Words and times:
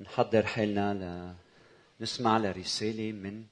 نحضر 0.00 0.46
حالنا 0.46 1.34
لنسمع 2.00 2.38
لرسالة 2.38 3.12
من 3.12 3.44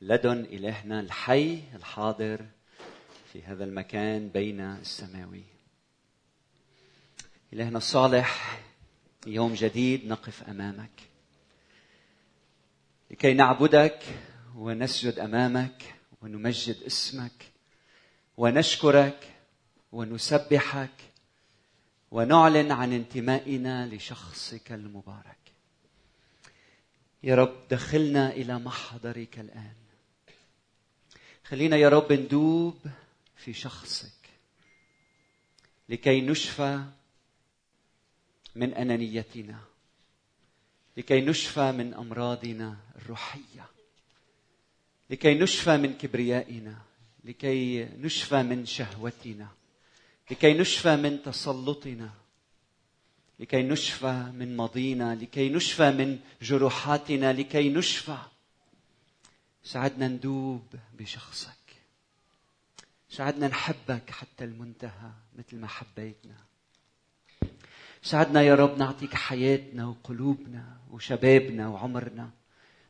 لدن 0.00 0.40
إلهنا 0.40 1.00
الحي 1.00 1.62
الحاضر 1.74 2.46
في 3.32 3.42
هذا 3.42 3.64
المكان 3.64 4.28
بين 4.28 4.60
السماوي. 4.60 5.42
إلهنا 7.52 7.78
الصالح 7.78 8.60
يوم 9.26 9.54
جديد 9.54 10.06
نقف 10.06 10.42
أمامك. 10.42 11.00
لكي 13.10 13.34
نعبدك 13.34 14.02
ونسجد 14.56 15.18
أمامك 15.18 15.94
ونمجد 16.22 16.82
اسمك 16.82 17.44
ونشكرك 18.36 19.32
ونسبحك 19.92 20.96
ونعلن 22.10 22.72
عن 22.72 22.92
انتمائنا 22.92 23.86
لشخصك 23.86 24.72
المبارك. 24.72 25.41
يا 27.22 27.34
رب 27.34 27.68
دخلنا 27.70 28.30
إلى 28.32 28.58
محضرك 28.58 29.38
الآن. 29.38 29.74
خلينا 31.44 31.76
يا 31.76 31.88
رب 31.88 32.12
ندوب 32.12 32.78
في 33.36 33.52
شخصك 33.52 34.12
لكي 35.88 36.20
نشفى 36.20 36.84
من 38.54 38.74
أنانيتنا 38.74 39.58
لكي 40.96 41.20
نشفى 41.20 41.72
من 41.72 41.94
أمراضنا 41.94 42.76
الروحية 42.96 43.66
لكي 45.10 45.34
نشفى 45.34 45.76
من 45.76 45.94
كبريائنا 45.98 46.78
لكي 47.24 47.84
نشفى 47.84 48.42
من 48.42 48.66
شهوتنا 48.66 49.48
لكي 50.30 50.54
نشفى 50.54 50.96
من 50.96 51.22
تسلطنا. 51.22 52.10
لكي 53.40 53.62
نشفى 53.62 54.32
من 54.34 54.56
ماضينا 54.56 55.14
لكي 55.14 55.48
نشفى 55.48 55.90
من 55.90 56.18
جروحاتنا 56.42 57.32
لكي 57.32 57.68
نشفى. 57.68 58.18
ساعدنا 59.64 60.08
ندوب 60.08 60.66
بشخصك. 60.98 61.52
ساعدنا 63.10 63.48
نحبك 63.48 64.10
حتى 64.10 64.44
المنتهى 64.44 65.10
مثل 65.38 65.56
ما 65.56 65.66
حبيتنا. 65.66 66.36
ساعدنا 68.02 68.42
يا 68.42 68.54
رب 68.54 68.78
نعطيك 68.78 69.14
حياتنا 69.14 69.86
وقلوبنا 69.86 70.76
وشبابنا 70.90 71.68
وعمرنا 71.68 72.30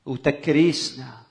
وتكريسنا. 0.06 1.23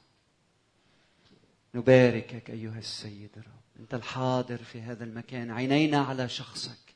نباركك 1.75 2.49
أيها 2.49 2.79
السيد 2.79 3.29
رب. 3.37 3.79
أنت 3.79 3.93
الحاضر 3.93 4.57
في 4.57 4.81
هذا 4.81 5.03
المكان. 5.03 5.51
عينينا 5.51 6.01
على 6.01 6.29
شخصك. 6.29 6.93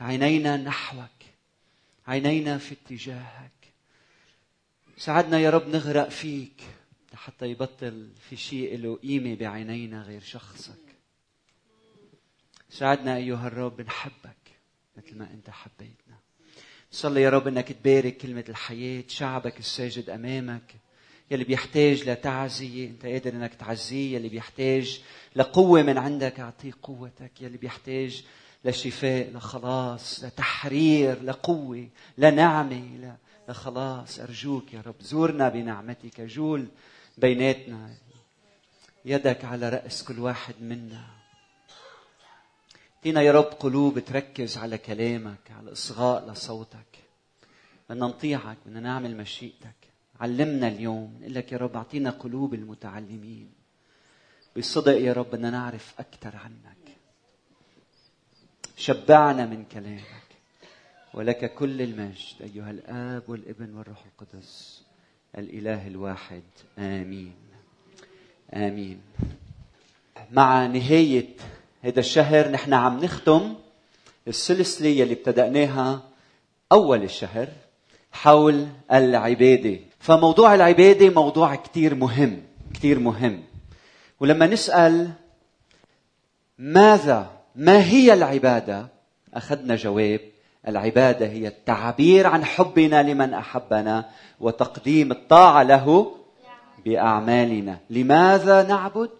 عينينا 0.00 0.56
نحوك. 0.56 1.35
عينينا 2.06 2.58
في 2.58 2.74
اتجاهك. 2.74 3.50
ساعدنا 4.96 5.38
يا 5.38 5.50
رب 5.50 5.68
نغرق 5.68 6.08
فيك 6.08 6.62
حتى 7.14 7.46
يبطل 7.46 8.10
في 8.28 8.36
شيء 8.36 8.78
له 8.78 8.96
قيمة 8.96 9.34
بعينينا 9.34 10.02
غير 10.02 10.20
شخصك. 10.20 10.86
ساعدنا 12.70 13.16
أيها 13.16 13.46
الرب 13.46 13.80
نحبك 13.80 14.36
مثل 14.96 15.18
ما 15.18 15.30
أنت 15.30 15.50
حبيتنا. 15.50 16.16
صلي 16.90 17.22
يا 17.22 17.30
رب 17.30 17.48
إنك 17.48 17.72
تبارك 17.72 18.16
كلمة 18.16 18.44
الحياة 18.48 19.04
شعبك 19.08 19.58
الساجد 19.58 20.10
أمامك. 20.10 20.74
يلي 21.30 21.44
بيحتاج 21.44 22.08
لتعزية. 22.08 22.88
أنت 22.88 23.06
قادر 23.06 23.30
أنك 23.32 23.54
تعزيه 23.54 24.16
يلي 24.16 24.28
بيحتاج 24.28 25.00
لقوة 25.36 25.82
من 25.82 25.98
عندك 25.98 26.40
أعطيه 26.40 26.72
قوتك. 26.82 27.32
يلي 27.40 27.56
بيحتاج 27.56 28.24
لشفاء 28.64 29.30
لخلاص 29.30 30.24
لتحرير 30.24 31.22
لقوة 31.22 31.88
لنعمة 32.18 33.16
لخلاص. 33.48 34.20
أرجوك 34.20 34.74
يا 34.74 34.82
رب 34.86 34.94
زورنا 35.00 35.48
بنعمتك. 35.48 36.20
جول 36.20 36.66
بيناتنا. 37.18 37.90
يدك 39.04 39.44
على 39.44 39.68
رأس 39.68 40.04
كل 40.04 40.18
واحد 40.18 40.54
منا. 40.60 41.04
اعطينا 42.96 43.22
يا 43.22 43.32
رب 43.32 43.44
قلوب 43.44 43.98
تركز 43.98 44.56
على 44.56 44.78
كلامك 44.78 45.50
على 45.58 45.72
إصغاء 45.72 46.30
لصوتك. 46.30 46.98
بدنا 47.90 48.06
نطيعك 48.06 48.56
بدنا 48.66 48.80
نعمل 48.80 49.16
مشيئتك. 49.16 49.85
علمنا 50.20 50.68
اليوم 50.68 51.18
نقول 51.20 51.34
لك 51.34 51.52
يا 51.52 51.58
رب 51.58 51.76
أعطينا 51.76 52.10
قلوب 52.10 52.54
المتعلمين. 52.54 53.48
بصدق 54.56 54.96
يا 55.00 55.12
رب 55.12 55.30
بدنا 55.30 55.50
نعرف 55.50 55.94
أكثر 55.98 56.36
عنك. 56.36 56.96
شبعنا 58.76 59.46
من 59.46 59.64
كلامك. 59.64 60.26
ولك 61.14 61.54
كل 61.54 61.82
المجد 61.82 62.42
أيها 62.42 62.70
الآب 62.70 63.22
والابن 63.28 63.74
والروح 63.74 64.04
القدس 64.04 64.82
الإله 65.38 65.86
الواحد. 65.86 66.42
آمين. 66.78 67.34
آمين. 68.54 69.00
مع 70.32 70.66
نهاية 70.66 71.28
هذا 71.82 72.00
الشهر 72.00 72.50
نحن 72.50 72.72
عم 72.72 73.04
نختم 73.04 73.54
السلسلة 74.28 74.88
يلي 74.88 75.12
ابتدأناها 75.12 76.08
أول 76.72 77.02
الشهر 77.02 77.48
حول 78.12 78.66
العبادة. 78.92 79.80
فموضوع 80.06 80.54
العبادة 80.54 81.10
موضوع 81.10 81.54
كثير 81.54 81.94
مهم 81.94 82.42
كثير 82.74 82.98
مهم. 82.98 83.42
ولما 84.20 84.46
نسأل 84.46 85.10
ماذا 86.58 87.30
ما 87.56 87.84
هي 87.84 88.12
العبادة 88.12 88.86
أخذنا 89.34 89.76
جواب 89.76 90.20
العبادة 90.68 91.26
هي 91.26 91.48
التعبير 91.48 92.26
عن 92.26 92.44
حبنا 92.44 93.02
لمن 93.02 93.34
أحبنا 93.34 94.08
وتقديم 94.40 95.12
الطاعة 95.12 95.62
له 95.62 96.16
بأعمالنا. 96.84 97.78
لماذا 97.90 98.62
نعبد؟ 98.62 99.10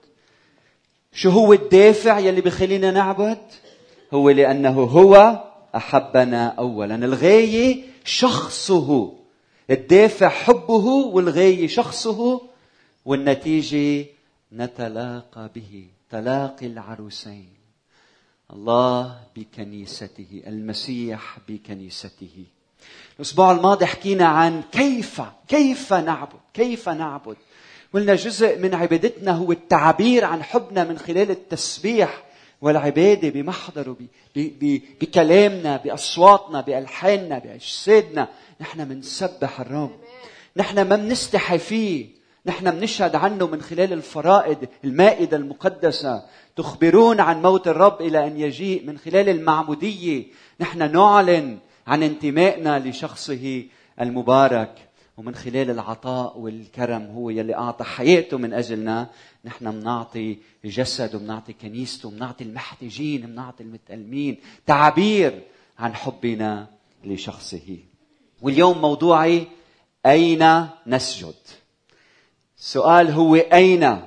شو 1.12 1.30
هو 1.30 1.52
الدافع 1.52 2.18
يلي 2.18 2.40
بخلينا 2.40 2.90
نعبد؟ 2.90 3.38
هو 4.14 4.30
لأنه 4.30 4.82
هو 4.82 5.42
أحبنا 5.76 6.46
اولا. 6.46 6.94
الغاية 6.94 7.82
شخصه. 8.04 9.15
الدافع 9.70 10.28
حبه 10.28 10.86
والغايه 10.86 11.66
شخصه 11.66 12.40
والنتيجة 13.04 14.06
نتلاقى 14.52 15.50
به 15.54 15.86
تلاقي 16.10 16.66
العروسين. 16.66 17.48
الله 18.52 19.20
بكنيسته 19.36 20.42
المسيح 20.46 21.38
بكنيسته. 21.48 22.44
الأسبوع 23.16 23.52
الماضي 23.52 23.86
حكينا 23.86 24.24
عن 24.24 24.62
كيف 24.72 25.22
كيف 25.48 25.92
نعبد 25.92 26.40
كيف 26.54 26.88
نعبد. 26.88 27.36
قلنا 27.94 28.14
جزء 28.14 28.58
من 28.58 28.74
عبادتنا 28.74 29.32
هو 29.32 29.52
التعبير 29.52 30.24
عن 30.24 30.42
حبنا 30.42 30.84
من 30.84 30.98
خلال 30.98 31.30
التسبيح 31.30 32.22
والعبادة 32.60 33.28
بمحضره 33.28 33.96
بكلامنا 35.00 35.76
بأصواتنا 35.76 36.60
بألحاننا 36.60 37.38
بأجسادنا. 37.38 38.28
نحن 38.60 38.88
منسبح 38.88 39.60
الرب. 39.60 40.00
نحن 40.56 40.88
ما 40.88 40.96
منستحي 40.96 41.58
فيه. 41.58 42.06
نحن 42.46 42.70
بنشهد 42.70 43.16
عنه 43.16 43.46
من 43.46 43.62
خلال 43.62 43.92
الفرائض 43.92 44.68
المائدة 44.84 45.36
المقدسة. 45.36 46.24
تخبرون 46.56 47.20
عن 47.20 47.42
موت 47.42 47.68
الرب 47.68 48.00
إلى 48.00 48.26
أن 48.26 48.40
يجيء 48.40 48.86
من 48.86 48.98
خلال 48.98 49.28
المعمودية. 49.28 50.26
نحن 50.60 50.92
نعلن 50.92 51.58
عن 51.86 52.02
انتمائنا 52.02 52.78
لشخصه 52.78 53.64
المبارك. 54.00 54.88
ومن 55.16 55.34
خلال 55.34 55.70
العطاء 55.70 56.38
والكرم 56.38 57.02
هو 57.02 57.30
يلي 57.30 57.54
أعطى 57.54 57.84
حياته 57.84 58.38
من 58.38 58.52
أجلنا. 58.52 59.10
نحن 59.44 59.70
بنعطي 59.70 60.38
جسد 60.64 61.14
وبنعطي 61.14 61.52
كنيسته 61.52 62.08
وبنعطي 62.08 62.44
المحتاجين 62.44 63.26
بنعطي 63.26 63.62
المتألمين. 63.62 64.40
تعبير 64.66 65.42
عن 65.78 65.94
حبنا 65.94 66.66
لشخصه. 67.04 67.78
واليوم 68.42 68.80
موضوعي 68.80 69.46
أين 70.06 70.66
نسجد؟ 70.86 71.34
السؤال 72.58 73.10
هو 73.10 73.34
أين؟ 73.34 74.00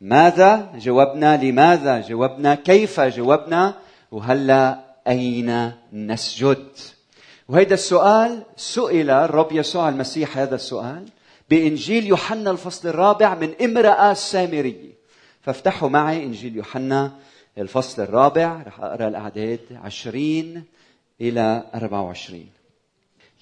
ماذا 0.00 0.72
جاوبنا؟ 0.74 1.36
لماذا 1.36 2.00
جاوبنا؟ 2.00 2.54
كيف 2.54 3.00
جاوبنا؟ 3.00 3.74
وهلا 4.12 4.84
أين 5.08 5.72
نسجد؟ 5.92 6.66
وهذا 7.48 7.74
السؤال 7.74 8.42
سئل 8.56 9.10
الرب 9.10 9.52
يسوع 9.52 9.88
المسيح 9.88 10.38
هذا 10.38 10.54
السؤال 10.54 11.08
بإنجيل 11.50 12.06
يوحنا 12.06 12.50
الفصل 12.50 12.88
الرابع 12.88 13.34
من 13.34 13.54
امرأة 13.62 14.12
سامرية. 14.14 14.98
فافتحوا 15.40 15.88
معي 15.88 16.24
إنجيل 16.24 16.56
يوحنا 16.56 17.12
الفصل 17.58 18.02
الرابع 18.02 18.62
رح 18.66 18.80
أقرأ 18.80 19.08
الأعداد 19.08 19.60
عشرين 19.84 20.64
إلى 21.20 21.64
أربعة 21.74 22.02
وعشرين. 22.02 22.57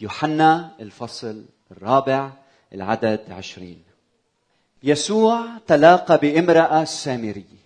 يوحنا 0.00 0.70
الفصل 0.80 1.44
الرابع 1.70 2.30
العدد 2.74 3.20
عشرين. 3.30 3.82
يسوع 4.82 5.46
تلاقى 5.66 6.18
بامرأة 6.18 6.84
سامرية 6.84 7.56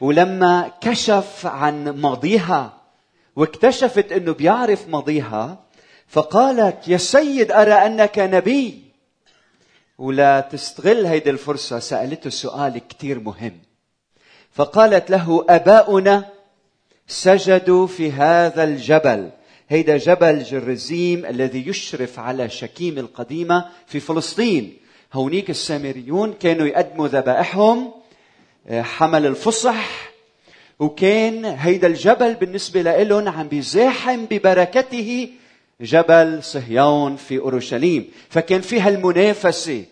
ولما 0.00 0.70
كشف 0.80 1.46
عن 1.46 1.88
ماضيها 1.88 2.72
واكتشفت 3.36 4.12
إنه 4.12 4.32
بيعرف 4.32 4.88
ماضيها 4.88 5.58
فقالت 6.08 6.88
يا 6.88 6.96
سيد 6.96 7.52
أرى 7.52 7.72
أنك 7.72 8.18
نبي. 8.18 8.82
ولا 9.98 10.40
تستغل 10.40 11.06
هيدي 11.06 11.30
الفرصة 11.30 11.78
سألته 11.78 12.30
سؤال 12.30 12.78
كتير 12.78 13.20
مهم. 13.20 13.58
فقالت 14.52 15.10
له 15.10 15.46
أباؤنا 15.48 16.24
سجدوا 17.06 17.86
في 17.86 18.12
هذا 18.12 18.64
الجبل. 18.64 19.30
هيدا 19.68 19.96
جبل 19.96 20.42
جرزيم 20.42 21.26
الذي 21.26 21.68
يشرف 21.68 22.18
على 22.18 22.48
شكيم 22.48 22.98
القديمة 22.98 23.64
في 23.86 24.00
فلسطين. 24.00 24.76
هونيك 25.14 25.50
السامريون 25.50 26.32
كانوا 26.32 26.66
يقدموا 26.66 27.08
ذبائحهم 27.08 27.90
آه، 28.68 28.82
حمل 28.82 29.26
الفصح 29.26 30.10
وكان 30.78 31.44
هيدا 31.44 31.86
الجبل 31.86 32.34
بالنسبة 32.34 32.82
لهم 32.82 33.28
عم 33.28 33.48
بيزاحم 33.48 34.24
ببركته 34.30 35.28
جبل 35.80 36.42
صهيون 36.42 37.16
في 37.16 37.38
أورشليم. 37.38 38.10
فكان 38.28 38.60
فيها 38.60 38.88
المنافسة 38.88 39.84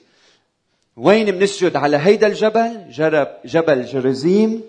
وين 0.97 1.31
بنسجد 1.31 1.77
على 1.77 1.97
هيدا 1.97 2.27
الجبل؟ 2.27 2.85
جبل 3.45 3.85
جرزيم. 3.85 4.63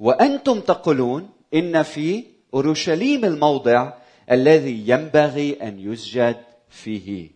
وأنتم 0.00 0.60
تقولون 0.60 1.28
إن 1.54 1.82
في 1.82 2.24
أورشليم 2.54 3.24
الموضع 3.24 3.92
الذي 4.32 4.88
ينبغي 4.88 5.58
أن 5.62 5.78
يسجد 5.78 6.36
فيه. 6.70 7.30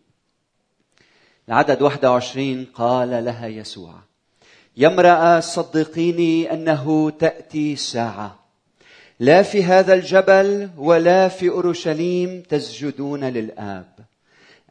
العدد 1.49 1.83
21 1.83 2.65
قال 2.75 3.25
لها 3.25 3.47
يسوع 3.47 3.95
يا 4.77 4.89
امرأة 4.89 5.41
صدقيني 5.41 6.53
أنه 6.53 7.11
تأتي 7.11 7.77
ساعة 7.77 8.39
لا 9.21 9.43
في 9.43 9.65
هذا 9.65 9.95
الجبل 9.95 10.71
ولا 10.77 11.29
في 11.29 11.49
أورشليم 11.49 12.43
تسجدون 12.49 13.25
للآب. 13.25 13.95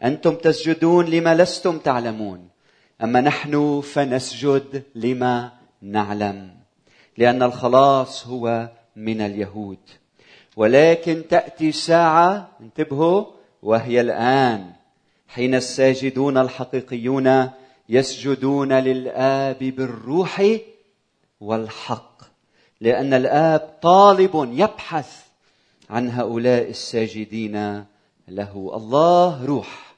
أنتم 0.04 0.36
تسجدون 0.36 1.06
لما 1.06 1.36
لستم 1.36 1.78
تعلمون 1.78 2.48
أما 3.04 3.22
نحن 3.22 3.82
فنسجد 3.82 4.84
لما 4.96 5.52
نعلم 5.82 6.56
لأن 7.18 7.44
الخلاص 7.44 8.28
هو 8.28 8.70
من 8.96 9.22
اليهود. 9.22 9.80
ولكن 10.56 11.24
تأتي 11.30 11.72
ساعة 11.72 12.52
انتبهوا 12.62 13.26
وهي 13.62 14.02
الآن. 14.02 14.72
حين 15.28 15.56
الساجدون 15.56 16.38
الحقيقيون 16.38 17.50
يسجدون 17.90 18.74
للآب 18.74 19.60
بالروح 19.60 20.58
والحق 21.42 22.22
لأن 22.82 23.14
الآب 23.14 23.80
طالب 23.82 24.50
يبحث 24.54 25.26
عن 25.90 26.10
هؤلاء 26.10 26.70
الساجدين 26.70 27.86
له. 28.28 28.72
الله 28.76 29.46
روح. 29.46 29.96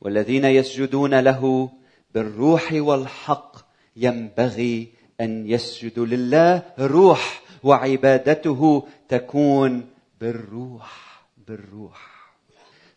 والذين 0.00 0.44
يسجدون 0.44 1.20
له 1.20 1.70
بالروح 2.14 2.72
والحق 2.72 3.56
ينبغي 3.96 4.88
أن 5.20 5.50
يسجدوا 5.50 6.06
لله 6.06 6.62
روح. 6.78 7.45
وعبادته 7.66 8.86
تكون 9.08 9.86
بالروح 10.20 11.22
بالروح. 11.48 12.00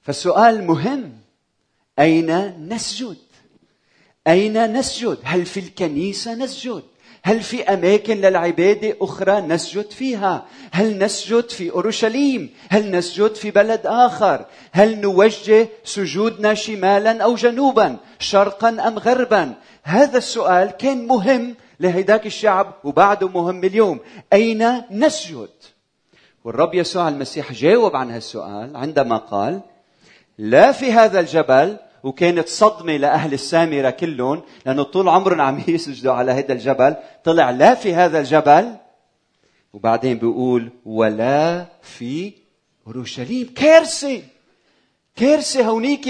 فالسؤال 0.01 0.67
مهم. 0.67 1.13
أين 1.99 2.29
نسجد؟ 2.69 3.17
أين 4.27 4.73
نسجد؟ 4.73 5.17
هل 5.23 5.45
في 5.45 5.59
الكنيسة 5.59 6.35
نسجد؟ 6.35 6.83
هل 7.23 7.41
في 7.41 7.63
أماكن 7.63 8.17
للعبادة 8.17 8.95
أخرى 9.01 9.41
نسجد 9.41 9.91
فيها؟ 9.91 10.45
هل 10.71 10.97
نسجد 10.97 11.49
في 11.49 11.71
أورشليم؟ 11.71 12.49
هل 12.69 12.91
نسجد 12.91 13.35
في 13.35 13.51
بلد 13.51 13.81
آخر؟ 13.85 14.45
هل 14.71 15.01
نوجه 15.01 15.69
سجودنا 15.83 16.53
شمالا 16.53 17.23
أو 17.23 17.35
جنوبا 17.35 17.97
شرقا 18.19 18.69
أم 18.69 18.99
غربا؟ 18.99 19.53
هذا 19.83 20.17
السؤال 20.17 20.71
كان 20.71 21.07
مهم 21.07 21.55
لهيداك 21.79 22.25
الشعب 22.25 22.73
وبعده 22.83 23.27
مهم 23.27 23.63
اليوم. 23.63 23.99
أين 24.33 24.81
نسجد؟ 24.91 25.49
والرب 26.43 26.75
يسوع 26.75 27.07
المسيح 27.07 27.51
جاوب 27.51 27.95
عن 27.95 28.11
هالسؤال 28.11 28.75
عندما 28.75 29.17
قال 29.17 29.61
لا 30.37 30.71
في 30.71 30.91
هذا 30.91 31.19
الجبل 31.19 31.77
وكانت 32.03 32.47
صدمة 32.47 32.97
لأهل 32.97 33.33
السامرة 33.33 33.89
كلهم 33.89 34.41
لأنه 34.65 34.83
طول 34.83 35.09
عمرهم 35.09 35.41
عم 35.41 35.63
يسجدوا 35.67 36.13
على 36.13 36.31
هذا 36.31 36.53
الجبل. 36.53 36.95
طلع 37.23 37.51
لا 37.51 37.75
في 37.75 37.93
هذا 37.93 38.19
الجبل. 38.19 38.75
وبعدين 39.73 40.17
بيقول 40.17 40.69
ولا 40.85 41.65
في 41.81 42.33
أورشليم. 42.87 43.53
كارثة! 43.55 44.21
كارثة! 45.15 45.65
هونيك 45.65 46.07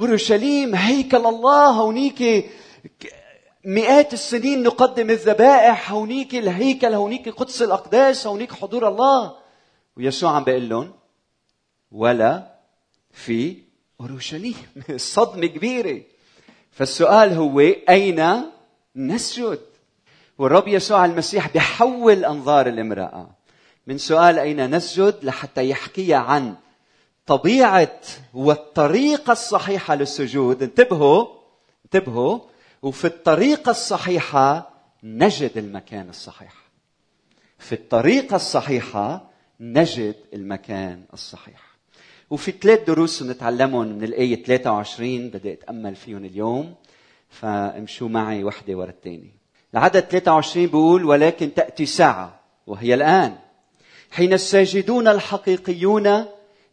أورشليم 0.00 0.74
هيكل 0.74 1.26
الله! 1.26 1.70
هونيك 1.70 2.50
مئات 3.64 4.12
السنين 4.12 4.62
نقدم 4.62 5.10
الذبائح 5.10 5.92
هونيك 5.92 6.34
الهيكل 6.34 6.94
هونيك 6.94 7.28
قدس 7.28 7.62
الأقداس 7.62 8.26
هونيك 8.26 8.52
حضور 8.52 8.88
الله. 8.88 9.36
ويسوع 9.96 10.36
عم 10.36 10.44
بيقول 10.44 10.68
لهم 10.68 10.92
ولا 11.92 12.58
في 13.12 13.56
أورشليم. 14.00 14.54
صدمة 14.96 15.46
كبيرة. 15.46 16.02
فالسؤال 16.70 17.32
هو 17.32 17.60
أين 17.88 18.42
نسجد؟ 18.96 19.60
والرب 20.38 20.68
يسوع 20.68 21.04
المسيح 21.04 21.48
بيحول 21.48 22.24
أنظار 22.24 22.66
الامرأة 22.66 23.30
من 23.86 23.98
سؤال 23.98 24.38
أين 24.38 24.76
نسجد 24.76 25.18
لحتى 25.22 25.68
يحكيها 25.68 26.16
عن 26.16 26.54
طبيعة 27.26 28.00
والطريقة 28.34 29.32
الصحيحة 29.32 29.94
للسجود. 29.94 30.62
انتبهوا 30.62 31.26
انتبهوا. 31.84 32.51
وفي 32.82 33.04
الطريقة 33.04 33.70
الصحيحة 33.70 34.70
نجد 35.02 35.50
المكان 35.56 36.08
الصحيح. 36.08 36.54
في 37.58 37.72
الطريقة 37.72 38.36
الصحيحة 38.36 39.30
نجد 39.60 40.16
المكان 40.34 41.04
الصحيح. 41.12 41.62
وفي 42.30 42.52
ثلاث 42.52 42.86
دروس 42.86 43.22
نتعلمهم 43.22 43.86
من 43.86 44.04
الآية 44.04 44.44
23 44.44 45.30
بدي 45.30 45.52
أتأمل 45.52 45.96
فيهم 45.96 46.24
اليوم 46.24 46.74
فامشوا 47.28 48.08
معي 48.08 48.44
وحدة 48.44 48.74
ورا 48.74 48.90
الثانية. 48.90 49.42
العدد 49.74 50.00
23 50.00 50.66
بيقول 50.66 51.04
ولكن 51.04 51.54
تأتي 51.54 51.86
ساعة 51.86 52.40
وهي 52.66 52.94
الآن. 52.94 53.38
حين 54.10 54.32
الساجدون 54.32 55.08
الحقيقيون 55.08 56.24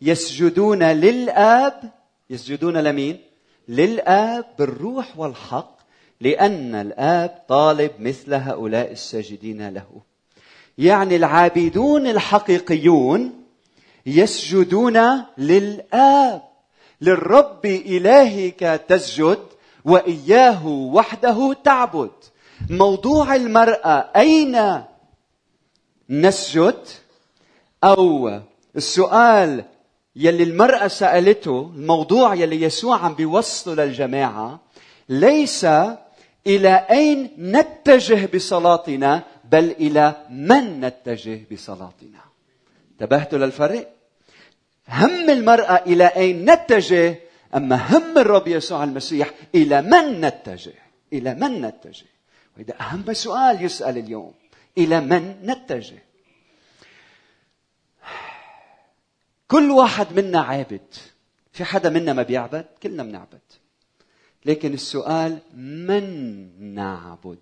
يسجدون 0.02 0.84
للآب 0.84 1.92
يسجدون 2.30 2.78
لمين؟ 2.78 3.20
للآب 3.68 4.46
بالروح 4.60 5.20
والحق 5.20 5.80
لأن 6.22 6.76
الآب 6.76 7.44
طالب 7.48 7.92
مثل 8.00 8.34
هؤلاء 8.34 8.92
الساجدين 8.92 9.70
له. 9.70 9.88
يعني 10.78 11.16
العابدون 11.16 12.08
الحقيقيون 12.08 13.44
يسجدون 14.06 15.00
للآب 15.38 16.42
للرب 17.02 17.66
إلهك 17.66 18.82
تسجد 18.88 19.40
وإياه 19.86 20.68
وحده 20.68 21.56
تعبد. 21.64 22.12
موضوع 22.70 23.36
المرأة 23.36 24.10
أين 24.16 24.84
نسجد؟ 26.10 26.88
أو 27.84 28.40
السؤال 28.76 29.64
يلي 30.16 30.44
المرأة 30.44 30.88
سألته 30.88 31.72
الموضوع 31.76 32.36
يلي 32.36 32.62
يسوع 32.62 32.98
عم 32.98 33.14
بيوصله 33.14 33.86
للجماعة 33.86 34.60
ليس 35.10 35.66
إلى 36.48 36.88
أين 36.90 37.32
نتجه 37.38 38.30
بصلاتنا؟ 38.36 39.24
بل 39.44 39.72
إلى 39.72 40.26
من 40.30 40.82
نتجه 40.82 41.46
بصلاتنا؟ 41.52 42.20
انتبهتوا 42.92 43.40
للفرق 43.40 43.94
هم 44.90 45.30
المرأة 45.30 45.76
إلى 45.76 46.08
أين 46.08 46.52
نتجه؟ 46.52 47.16
أما 47.56 47.76
هم 47.76 48.18
الرب 48.18 48.48
يسوع 48.48 48.84
المسيح 48.84 49.32
إلى 49.56 49.82
من 49.82 50.22
نتجه؟ 50.22 50.74
إلى 51.14 51.34
من 51.34 51.62
نتجه؟ 51.62 52.06
وهذا 52.58 52.76
أهم 52.82 53.14
سؤال 53.14 53.66
يسأل 53.66 53.98
اليوم 53.98 54.34
إلى 54.78 55.02
من 55.02 55.36
نتجه؟ 55.44 56.04
كل 59.48 59.72
واحد 59.72 60.20
منا 60.20 60.40
عابد. 60.40 60.94
في 61.52 61.64
حدا 61.64 61.90
منا 61.90 62.14
ما 62.14 62.24
بيعبد؟ 62.24 62.66
كلنا 62.84 63.04
بنعبد. 63.04 63.42
لكن 64.46 64.74
السؤال 64.74 65.40
من 65.56 66.76
نعبد؟ 66.76 67.38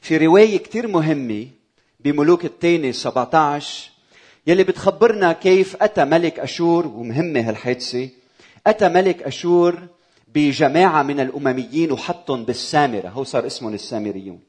في 0.00 0.16
رواية 0.16 0.56
كتير 0.58 0.86
مهمة 0.86 1.46
بملوك 2.00 2.44
الثاني 2.44 2.92
17 2.92 3.90
يلي 4.46 4.64
بتخبرنا 4.64 5.32
كيف 5.32 5.82
أتى 5.82 6.04
ملك 6.04 6.38
أشور 6.40 6.86
ومهمة 6.86 7.40
هالحادثة 7.40 8.08
أتى 8.66 8.88
ملك 8.88 9.22
أشور 9.22 9.88
بجماعة 10.34 11.02
من 11.02 11.20
الأمميين 11.20 11.92
وحطهم 11.92 12.44
بالسامرة 12.44 13.08
هو 13.08 13.24
صار 13.24 13.46
اسمهم 13.46 13.74
السامريون. 13.74 14.40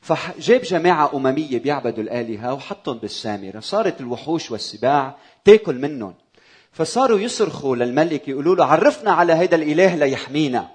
فجاب 0.00 0.62
جماعة 0.62 1.16
أممية 1.16 1.58
بيعبدوا 1.58 2.02
الآلهة 2.02 2.54
وحطهم 2.54 2.98
بالسامرة 2.98 3.60
صارت 3.60 4.00
الوحوش 4.00 4.50
والسباع 4.50 5.16
تاكل 5.44 5.74
منهم. 5.74 6.14
فصاروا 6.72 7.18
يصرخوا 7.18 7.76
للملك 7.76 8.28
يقولوا 8.28 8.56
له 8.56 8.64
عرفنا 8.64 9.12
على 9.12 9.32
هذا 9.32 9.54
الإله 9.54 9.96
ليحمينا. 9.96 10.68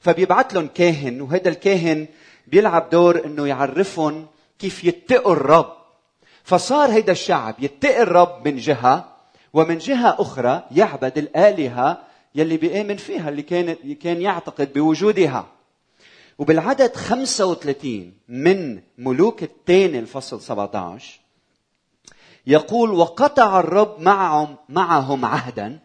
فبيبعث 0.00 0.54
لهم 0.54 0.66
كاهن 0.66 1.20
وهذا 1.20 1.48
الكاهن 1.48 2.06
بيلعب 2.46 2.90
دور 2.90 3.24
إنه 3.24 3.46
يعرفهم 3.46 4.26
كيف 4.58 4.84
يتقوا 4.84 5.32
الرب. 5.32 5.72
فصار 6.44 6.90
هيدا 6.90 7.12
الشعب 7.12 7.54
يتقي 7.58 8.02
الرب 8.02 8.48
من 8.48 8.56
جهة 8.56 9.16
ومن 9.52 9.78
جهة 9.78 10.16
أخرى 10.18 10.62
يعبد 10.70 11.18
الآلهة 11.18 12.02
يلي 12.34 12.56
بيآمن 12.56 12.96
فيها 12.96 13.28
اللي 13.28 13.42
كان 13.42 13.76
كان 14.02 14.22
يعتقد 14.22 14.72
بوجودها. 14.72 15.46
وبالعدد 16.38 16.96
35 16.96 18.12
من 18.28 18.80
ملوك 18.98 19.42
الثاني 19.42 19.98
الفصل 19.98 20.40
17 20.40 21.21
يقول 22.46 22.90
وقطع 22.90 23.60
الرب 23.60 24.00
معهم 24.00 24.56
معهم 24.68 25.24
عهدا 25.24 25.78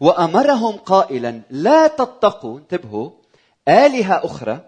وأمرهم 0.00 0.76
قائلا 0.76 1.42
لا 1.50 1.86
تتقوا 1.86 2.58
انتبهوا 2.58 3.10
آلهة 3.68 4.24
أخرى 4.24 4.60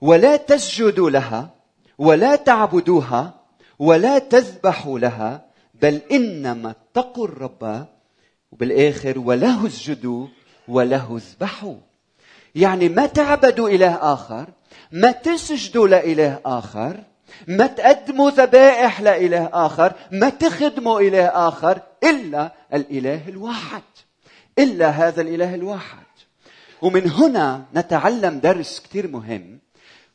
ولا 0.00 0.36
تسجدوا 0.36 1.10
لها 1.10 1.50
ولا 1.98 2.36
تعبدوها 2.36 3.34
ولا 3.78 4.18
تذبحوا 4.18 4.98
لها 4.98 5.46
بل 5.74 6.00
إنما 6.12 6.70
اتقوا 6.70 7.24
الرب 7.24 7.86
وبالاخر 8.52 9.18
وله 9.18 9.66
اسجدوا 9.66 10.26
وله 10.68 11.16
اذبحوا. 11.16 11.74
يعني 12.54 12.88
ما 12.88 13.06
تعبدوا 13.06 13.68
إله 13.68 13.94
آخر 14.14 14.48
ما 14.92 15.10
تسجدوا 15.10 15.88
لإله 15.88 16.40
آخر 16.46 17.00
ما 17.48 17.66
تقدموا 17.66 18.30
ذبائح 18.30 19.00
لإله 19.00 19.50
آخر 19.52 19.92
ما 20.12 20.28
تخدموا 20.28 21.00
إله 21.00 21.26
آخر 21.26 21.80
إلا 22.04 22.52
الإله 22.74 23.28
الواحد 23.28 23.82
إلا 24.58 24.88
هذا 24.88 25.22
الإله 25.22 25.54
الواحد. 25.54 26.06
ومن 26.82 27.10
هنا 27.10 27.64
نتعلم 27.74 28.38
درس 28.38 28.80
كثير 28.80 29.08
مهم 29.08 29.58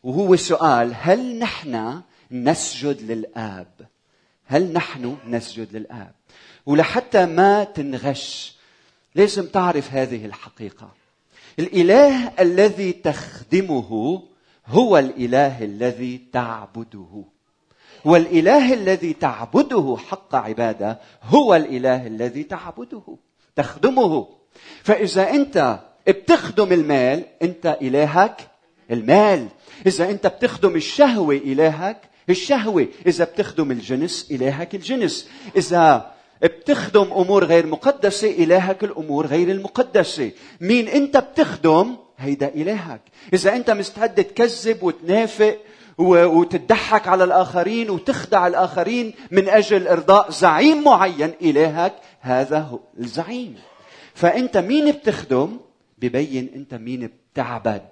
وهو 0.03 0.35
سؤال 0.35 0.93
هل 0.95 1.39
نحن 1.39 2.01
نسجد 2.31 3.11
للآب؟ 3.11 3.67
هل 4.45 4.73
نحن 4.73 5.17
نسجد 5.27 5.75
للآب؟ 5.75 6.11
ولحتى 6.65 7.25
ما 7.25 7.63
تنغش 7.63 8.55
لازم 9.15 9.47
تعرف 9.47 9.93
هذه 9.93 10.25
الحقيقة. 10.25 10.91
الإله 11.59 12.31
الذي 12.39 12.93
تخدمه 12.93 14.21
هو 14.71 14.97
الإله 14.97 15.63
الذي 15.63 16.21
تعبده. 16.33 17.23
والإله 18.05 18.73
الذي 18.73 19.13
تعبده 19.13 19.97
حق 20.07 20.35
عبادة 20.35 20.99
هو 21.23 21.55
الإله 21.55 22.07
الذي 22.07 22.43
تعبده 22.43 23.17
تخدمه. 23.55 24.27
فإذا 24.83 25.29
أنت 25.29 25.79
بتخدم 26.07 26.71
المال 26.73 27.23
أنت 27.41 27.77
إلهك 27.81 28.47
المال. 28.91 29.47
إذا 29.87 30.09
أنت 30.09 30.27
بتخدم 30.27 30.75
الشهوة 30.75 31.35
إلهك 31.35 32.01
الشهوة. 32.29 32.87
إذا 33.07 33.23
بتخدم 33.23 33.71
الجنس 33.71 34.31
إلهك 34.31 34.75
الجنس. 34.75 35.29
إذا 35.55 36.11
بتخدم 36.43 37.11
أمور 37.13 37.45
غير 37.45 37.65
مقدسة 37.65 38.31
إلهك 38.31 38.83
الأمور 38.83 39.25
غير 39.25 39.51
المقدسة. 39.51 40.31
مين 40.61 40.87
أنت 40.87 41.17
بتخدم؟ 41.17 41.95
هيدا 42.21 42.47
إلهك. 42.47 43.01
إذا 43.33 43.55
أنت 43.55 43.69
مستعد 43.69 44.23
تكذب 44.23 44.83
وتنافق 44.83 45.57
وتضحك 45.97 47.07
على 47.07 47.23
الآخرين 47.23 47.89
وتخدع 47.89 48.47
الآخرين 48.47 49.13
من 49.31 49.49
أجل 49.49 49.87
إرضاء 49.87 50.31
زعيم 50.31 50.83
معين 50.83 51.33
إلهك 51.41 51.93
هذا 52.19 52.59
هو 52.59 52.79
الزعيم. 52.99 53.55
فأنت 54.13 54.57
مين 54.57 54.91
بتخدم؟ 54.91 55.59
ببين 55.97 56.51
أنت 56.55 56.73
مين 56.73 57.09
بتعبد. 57.33 57.89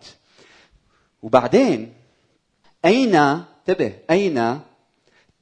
وبعدين 1.23 1.93
أين 2.85 3.15
انتبه 3.15 3.93
أين 4.09 4.59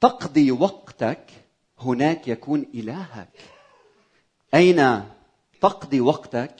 تقضي 0.00 0.50
وقتك؟ 0.50 1.24
هناك 1.80 2.28
يكون 2.28 2.66
إلهك. 2.74 3.28
أين 4.54 5.02
تقضي 5.60 6.00
وقتك؟ 6.00 6.54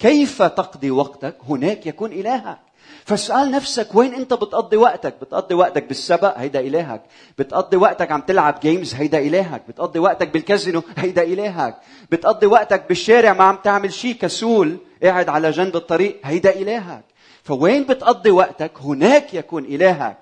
كيف 0.00 0.42
تقضي 0.42 0.90
وقتك؟ 0.90 1.36
هناك 1.48 1.86
يكون 1.86 2.12
إلهك. 2.12 2.58
فاسأل 3.04 3.50
نفسك 3.50 3.94
وين 3.94 4.14
أنت 4.14 4.34
بتقضي 4.34 4.76
وقتك؟ 4.76 5.14
بتقضي 5.22 5.54
وقتك 5.54 5.84
بالسبق 5.84 6.38
هيدا 6.38 6.60
إلهك. 6.60 7.02
بتقضي 7.38 7.76
وقتك 7.76 8.12
عم 8.12 8.20
تلعب 8.20 8.60
جيمز 8.60 8.94
هيدا 8.94 9.18
إلهك. 9.18 9.62
بتقضي 9.68 9.98
وقتك 9.98 10.28
بالكازينو 10.28 10.82
هيدا 10.96 11.22
إلهك. 11.22 11.76
بتقضي 12.10 12.46
وقتك 12.46 12.88
بالشارع 12.88 13.32
ما 13.32 13.44
عم 13.44 13.56
تعمل 13.64 13.92
شيء 13.92 14.14
كسول. 14.14 14.76
قاعد 15.02 15.28
على 15.28 15.50
جنب 15.50 15.76
الطريق 15.76 16.20
هيدا 16.24 16.50
إلهك. 16.50 17.04
فوين 17.42 17.84
بتقضي 17.84 18.30
وقتك؟ 18.30 18.72
هناك 18.80 19.34
يكون 19.34 19.64
إلهك. 19.64 20.18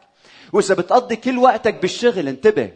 وإذا 0.53 0.75
بتقضي 0.75 1.17
كل 1.17 1.39
وقتك 1.39 1.83
بالشغل 1.83 2.29
انتبه. 2.29 2.71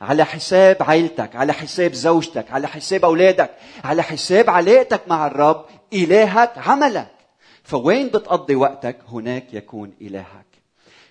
على 0.00 0.24
حساب 0.24 0.76
عائلتك 0.80 1.36
على 1.36 1.52
حساب 1.52 1.92
زوجتك 1.92 2.50
على 2.50 2.68
حساب 2.68 3.04
أولادك 3.04 3.50
على 3.84 4.02
حساب 4.02 4.50
علاقتك 4.50 5.00
مع 5.08 5.26
الرب 5.26 5.64
إلهك 5.92 6.52
عملك. 6.56 7.10
فوين 7.62 8.08
بتقضي 8.08 8.54
وقتك؟ 8.54 8.96
هناك 9.08 9.54
يكون 9.54 9.92
إلهك. 10.00 10.46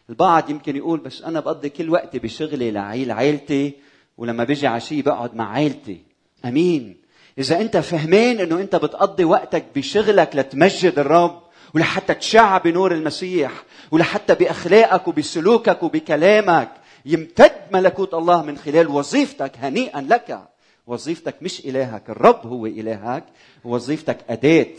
البعض 0.09 0.49
يمكن 0.49 0.75
يقول 0.75 0.99
بس 0.99 1.21
أنا 1.21 1.39
بقضي 1.39 1.69
كل 1.69 1.89
وقتي 1.89 2.19
بشغلي 2.19 2.71
لعيل 2.71 3.11
عائلتي 3.11 3.73
ولما 4.17 4.43
بيجي 4.43 4.67
عشيه 4.67 5.01
بقعد 5.03 5.35
مع 5.35 5.51
عائلتي 5.51 6.01
آمين. 6.45 6.97
إذا 7.37 7.61
أنت 7.61 7.77
فهمان 7.77 8.39
إنه 8.39 8.59
أنت 8.59 8.75
بتقضي 8.75 9.23
وقتك 9.23 9.65
بشغلك 9.75 10.35
لتمجد 10.35 10.99
الرب 10.99 11.41
ولحتى 11.73 12.13
تشع 12.13 12.57
بنور 12.57 12.91
المسيح 12.91 13.51
ولحتى 13.91 14.35
بأخلاقك 14.35 15.07
وبسلوكك 15.07 15.83
وبكلامك 15.83 16.69
يمتد 17.05 17.51
ملكوت 17.71 18.13
الله 18.13 18.41
من 18.41 18.57
خلال 18.57 18.87
وظيفتك 18.87 19.51
هنيئا 19.57 20.01
لك. 20.01 20.39
وظيفتك 20.87 21.35
مش 21.41 21.65
إلهك 21.65 22.09
الرب 22.09 22.47
هو 22.47 22.65
إلهك. 22.65 23.23
وظيفتك 23.65 24.17
أداة 24.29 24.75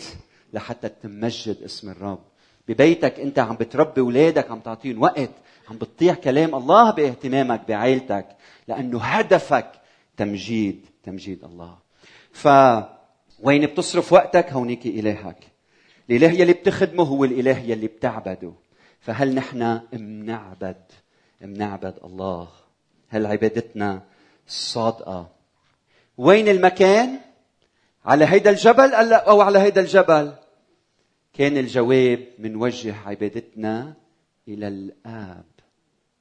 لحتى 0.52 0.88
تمجد 0.88 1.62
اسم 1.62 1.90
الرب. 1.90 2.20
ببيتك 2.68 3.20
أنت 3.20 3.38
عم 3.38 3.56
بتربي 3.56 4.00
أولادك 4.00 4.50
عم 4.50 4.60
تعطيهم 4.60 5.02
وقت 5.02 5.30
عم 5.70 5.76
بتطيع 5.76 6.14
كلام 6.14 6.54
الله 6.54 6.90
باهتمامك 6.90 7.60
بعائلتك 7.68 8.26
لأنه 8.68 8.98
هدفك 8.98 9.72
تمجيد 10.16 10.86
تمجيد 11.04 11.44
الله. 11.44 11.78
ف 12.32 12.48
وين 13.40 13.66
بتصرف 13.66 14.12
وقتك؟ 14.12 14.52
هونيك 14.52 14.86
إلهك. 14.86 15.44
الإله 16.10 16.32
يلي 16.32 16.52
بتخدمه 16.52 17.04
هو 17.04 17.24
الإله 17.24 17.58
يلي 17.58 17.86
بتعبده. 17.86 18.52
فهل 19.00 19.34
نحن 19.34 19.80
منعبد؟ 19.92 20.82
منعبد 21.40 21.94
الله. 22.04 22.48
هل 23.08 23.26
عبادتنا 23.26 24.02
صادقة؟ 24.46 25.28
وين 26.18 26.48
المكان؟ 26.48 27.20
على 28.04 28.24
هيدا 28.24 28.50
الجبل 28.50 28.94
أو 29.12 29.40
على 29.40 29.58
هيدا 29.58 29.80
الجبل؟ 29.80 30.32
كان 31.34 31.56
الجواب 31.56 32.28
منوجه 32.38 32.94
عبادتنا 33.06 33.94
إلى 34.48 34.68
الآب. 34.68 35.44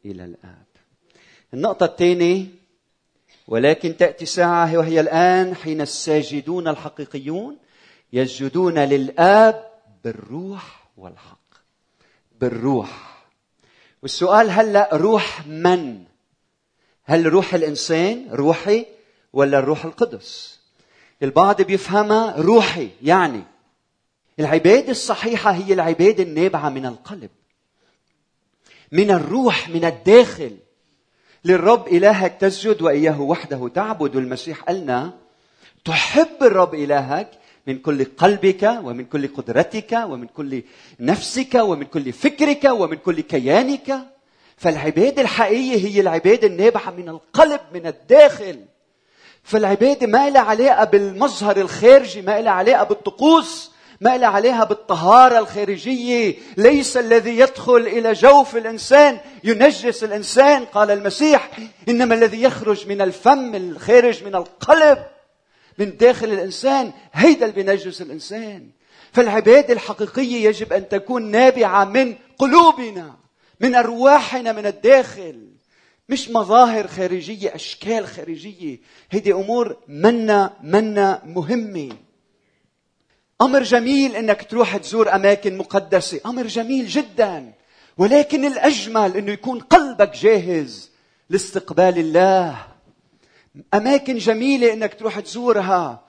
إلى 0.05 0.25
الآب. 0.25 0.65
النقطة 1.53 1.85
الثانية 1.85 2.45
ولكن 3.47 3.97
تأتي 3.97 4.25
ساعة 4.25 4.77
وهي 4.77 4.99
الآن 4.99 5.55
حين 5.55 5.81
الساجدون 5.81 6.67
الحقيقيون 6.67 7.57
يسجدون 8.13 8.79
للآب 8.79 9.71
بالروح 10.03 10.89
والحق. 10.97 11.37
بالروح. 12.41 13.16
والسؤال 14.01 14.49
هلا 14.49 14.89
روح 14.93 15.47
من؟ 15.47 16.03
هل 17.03 17.25
روح 17.25 17.53
الإنسان 17.53 18.27
روحي 18.31 18.85
ولا 19.33 19.59
الروح 19.59 19.85
القدس؟ 19.85 20.59
البعض 21.23 21.61
بيفهمها 21.61 22.35
روحي 22.37 22.89
يعني 23.03 23.43
العبادة 24.39 24.91
الصحيحة 24.91 25.51
هي 25.51 25.73
العبادة 25.73 26.23
النابعة 26.23 26.69
من 26.69 26.85
القلب 26.85 27.29
من 28.91 29.11
الروح 29.11 29.69
من 29.69 29.85
الداخل. 29.85 30.57
للرب 31.45 31.87
إلهك 31.87 32.37
تسجد 32.39 32.81
وإياه 32.81 33.21
وحده 33.21 33.67
تعبد 33.67 34.15
والمسيح 34.15 34.61
قالنا 34.61 35.13
تحب 35.85 36.37
الرب 36.41 36.73
إلهك 36.75 37.31
من 37.67 37.77
كل 37.77 38.05
قلبك 38.05 38.79
ومن 38.83 39.05
كل 39.05 39.27
قدرتك 39.27 40.03
ومن 40.05 40.27
كل 40.27 40.63
نفسك 40.99 41.55
ومن 41.55 41.85
كل 41.85 42.13
فكرك 42.13 42.65
ومن 42.65 42.97
كل 42.97 43.21
كيانك. 43.21 43.99
فالعبادة 44.57 45.21
الحقيقية 45.21 45.87
هي 45.87 46.01
العبادة 46.01 46.47
النابعة 46.47 46.91
من 46.91 47.09
القلب 47.09 47.59
من 47.73 47.87
الداخل. 47.87 48.59
فالعبادة 49.43 50.07
ما 50.07 50.29
لها 50.29 50.41
علاقة 50.41 50.83
بالمظهر 50.83 51.57
الخارجي 51.57 52.21
ما 52.21 52.41
لها 52.41 52.51
علاقة 52.51 52.83
بالطقوس 52.83 53.71
ما 54.01 54.17
لها 54.17 54.27
عليها 54.27 54.63
بالطهارة 54.63 55.39
الخارجية. 55.39 56.35
ليس 56.57 56.97
الذي 56.97 57.39
يدخل 57.39 57.77
إلى 57.77 58.13
جوف 58.13 58.55
الإنسان 58.55 59.17
ينجس 59.43 60.03
الإنسان 60.03 60.65
قال 60.65 60.91
المسيح. 60.91 61.51
إنما 61.89 62.15
الذي 62.15 62.43
يخرج 62.43 62.87
من 62.87 63.01
الفم 63.01 63.55
الخارج 63.55 64.23
من 64.23 64.35
القلب. 64.35 64.97
من 65.77 65.97
داخل 65.97 66.29
الإنسان 66.29 66.91
هيدا 67.13 67.45
اللي 67.45 67.63
بينجس 67.63 68.01
الإنسان. 68.01 68.69
فالعبادة 69.11 69.73
الحقيقية 69.73 70.47
يجب 70.47 70.73
أن 70.73 70.89
تكون 70.89 71.31
نابعة 71.31 71.85
من 71.85 72.15
قلوبنا 72.37 73.15
من 73.59 73.75
أرواحنا 73.75 74.51
من 74.51 74.65
الداخل. 74.65 75.47
مش 76.09 76.29
مظاهر 76.29 76.87
خارجية 76.87 77.55
أشكال 77.55 78.07
خارجية. 78.07 78.77
هيدي 79.11 79.33
أمور 79.33 79.77
منا 79.87 80.53
منا 80.63 81.21
مهمة. 81.25 81.89
أمر 83.41 83.63
جميل 83.63 84.15
إنك 84.15 84.49
تروح 84.49 84.77
تزور 84.77 85.15
أماكن 85.15 85.57
مقدسة. 85.57 86.19
أمر 86.25 86.47
جميل 86.47 86.87
جدا. 86.87 87.53
ولكن 87.97 88.45
الأجمل 88.45 89.17
إنه 89.17 89.31
يكون 89.31 89.59
قلبك 89.59 90.17
جاهز 90.17 90.91
لاستقبال 91.29 91.99
الله. 91.99 92.66
أماكن 93.73 94.17
جميلة 94.17 94.73
إنك 94.73 94.93
تروح 94.93 95.19
تزورها. 95.19 96.03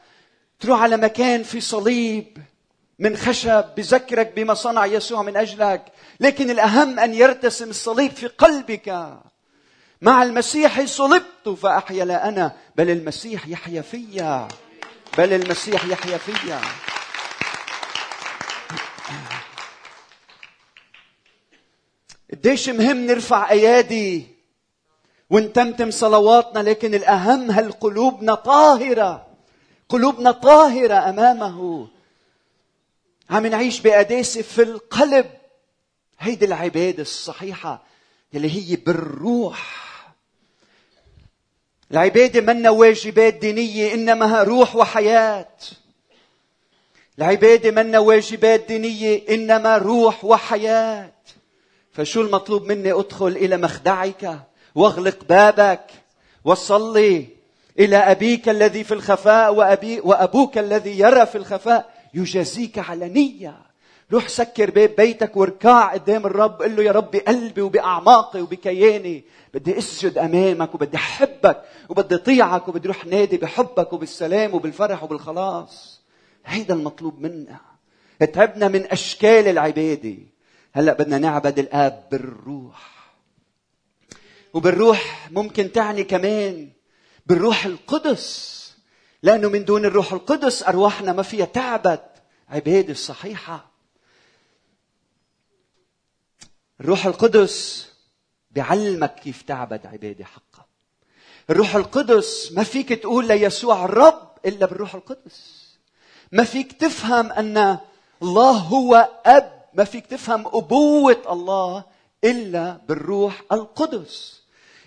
تروح 0.60 0.80
على 0.82 0.96
مكان 0.96 1.42
في 1.42 1.60
صليب 1.60 2.38
من 2.98 3.16
خشب 3.16 3.64
بذكرك 3.76 4.32
بما 4.36 4.54
صنع 4.54 4.86
يسوع 4.86 5.22
من 5.22 5.36
أجلك. 5.36 5.84
لكن 6.20 6.50
الأهم 6.50 6.98
أن 6.98 7.14
يرتسم 7.14 7.70
الصليب 7.70 8.10
في 8.10 8.26
قلبك. 8.26 9.18
مع 10.02 10.22
المسيح 10.22 10.84
صلبت 10.84 11.48
فأحيا 11.62 12.04
لا 12.04 12.28
أنا 12.28 12.56
بل 12.76 12.90
المسيح 12.90 13.48
يحيا 13.48 13.82
فيا. 13.82 14.48
بل 15.18 15.32
المسيح 15.32 15.84
يحيا 15.84 16.18
فيا. 16.18 16.60
قديش 22.32 22.68
مهم 22.68 23.06
نرفع 23.06 23.50
أيادي 23.50 24.37
ونتمتم 25.30 25.90
صلواتنا 25.90 26.60
لكن 26.60 26.94
الأهم 26.94 27.50
هل 27.50 27.72
قلوبنا 27.72 28.34
طاهرة؟ 28.34 29.26
قلوبنا 29.88 30.30
طاهرة 30.30 30.94
أمامه. 30.94 31.88
عم 33.30 33.46
نعيش 33.46 33.80
بقداسه 33.80 34.42
في 34.42 34.62
القلب. 34.62 35.26
هيدي 36.18 36.44
العبادة 36.44 37.02
الصحيحة 37.02 37.82
يلي 38.32 38.50
هي 38.50 38.76
بالروح. 38.76 39.88
العبادة 41.90 42.40
منا 42.40 42.70
واجبات 42.70 43.34
دينية 43.34 43.94
إنما 43.94 44.42
روح 44.42 44.76
وحياة. 44.76 45.48
العبادة 47.18 47.70
منا 47.70 47.98
واجبات 47.98 48.60
دينية 48.60 49.34
إنما 49.34 49.78
روح 49.78 50.24
وحياة. 50.24 51.12
فشو 51.92 52.20
المطلوب 52.20 52.62
مني 52.62 52.92
أدخل 52.92 53.28
إلى 53.28 53.56
مخدعك؟ 53.56 54.47
واغلق 54.78 55.24
بابك 55.28 55.90
وصلي 56.44 57.26
إلى 57.78 57.96
أبيك 57.96 58.48
الذي 58.48 58.84
في 58.84 58.94
الخفاء 58.94 59.54
وأبي 59.54 60.00
وأبوك 60.00 60.58
الذي 60.58 60.98
يرى 60.98 61.26
في 61.26 61.38
الخفاء. 61.38 61.90
يجازيك 62.14 62.78
علنيه 62.78 63.58
روح 64.12 64.28
سكر 64.28 64.70
باب 64.70 64.90
بيتك 64.96 65.36
واركع 65.36 65.92
قدام 65.92 66.26
الرب. 66.26 66.62
قل 66.62 66.76
له 66.76 66.82
يا 66.82 66.92
رب 66.92 67.10
بقلبي 67.10 67.60
وبأعماقي 67.60 68.40
وبكياني. 68.40 69.24
بدي 69.54 69.78
أسجد 69.78 70.18
أمامك 70.18 70.74
وبدي 70.74 70.96
أحبك 70.96 71.62
وبدي 71.88 72.14
أطيعك 72.14 72.68
وبدي 72.68 72.88
أروح 72.88 73.06
نادي 73.06 73.36
بحبك 73.36 73.92
وبالسلام 73.92 74.54
وبالفرح 74.54 75.04
وبالخلاص. 75.04 76.00
هيدا 76.46 76.74
المطلوب 76.74 77.20
منا. 77.20 77.60
تعبنا 78.32 78.68
من 78.68 78.92
أشكال 78.92 79.48
العبادة. 79.48 80.16
هلأ 80.72 80.92
بدنا 80.92 81.18
نعبد 81.18 81.58
الآب 81.58 82.02
بالروح. 82.10 82.97
وبالروح 84.58 85.28
ممكن 85.30 85.72
تعني 85.72 86.04
كمان 86.04 86.72
بالروح 87.26 87.64
القدس. 87.64 88.58
لأنه 89.22 89.48
من 89.48 89.64
دون 89.64 89.84
الروح 89.84 90.12
القدس 90.12 90.62
أرواحنا 90.62 91.12
ما 91.12 91.22
فيها 91.22 91.44
تعبد. 91.44 92.00
عبادة 92.48 92.94
صحيحة. 92.94 93.70
الروح 96.80 97.06
القدس 97.06 97.86
بيعلمك 98.50 99.14
كيف 99.14 99.42
تعبد 99.42 99.86
عبادة 99.86 100.24
حقا 100.24 100.66
الروح 101.50 101.74
القدس 101.74 102.52
ما 102.52 102.62
فيك 102.62 102.88
تقول 102.88 103.28
ليسوع 103.28 103.84
الرب 103.84 104.30
إلا 104.46 104.66
بالروح 104.66 104.94
القدس. 104.94 105.68
ما 106.32 106.44
فيك 106.44 106.72
تفهم 106.72 107.32
أن 107.32 107.78
الله 108.22 108.52
هو 108.52 109.08
أب. 109.26 109.64
ما 109.74 109.84
فيك 109.84 110.06
تفهم 110.06 110.46
أبوة 110.46 111.22
الله 111.30 111.84
إلا 112.24 112.80
بالروح 112.88 113.42
القدس. 113.52 114.37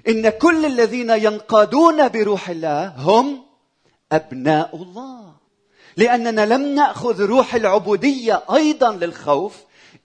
إن 0.08 0.30
كل 0.30 0.66
الذين 0.66 1.10
ينقادون 1.10 2.08
بروح 2.08 2.50
الله 2.50 2.88
هم 2.88 3.44
أبناء 4.12 4.76
الله. 4.76 5.32
لأننا 5.98 6.46
لم 6.46 6.76
نأخذ 6.76 7.22
روح 7.22 7.56
العبودية 7.56 8.44
أيضا 8.54 8.92
للخوف 8.92 9.56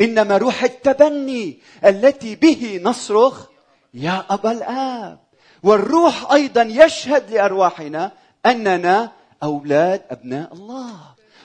إنما 0.01 0.37
روح 0.37 0.63
التبني 0.63 1.59
التي 1.85 2.35
به 2.35 2.81
نصرخ 2.83 3.47
يا 3.95 4.25
أبا 4.31 4.53
الآب. 4.53 5.19
والروح 5.63 6.33
أيضا 6.33 6.63
يشهد 6.63 7.31
لأرواحنا 7.31 8.13
أننا 8.47 9.13
أولاد 9.43 10.03
أبناء 10.11 10.53
الله. 10.53 10.97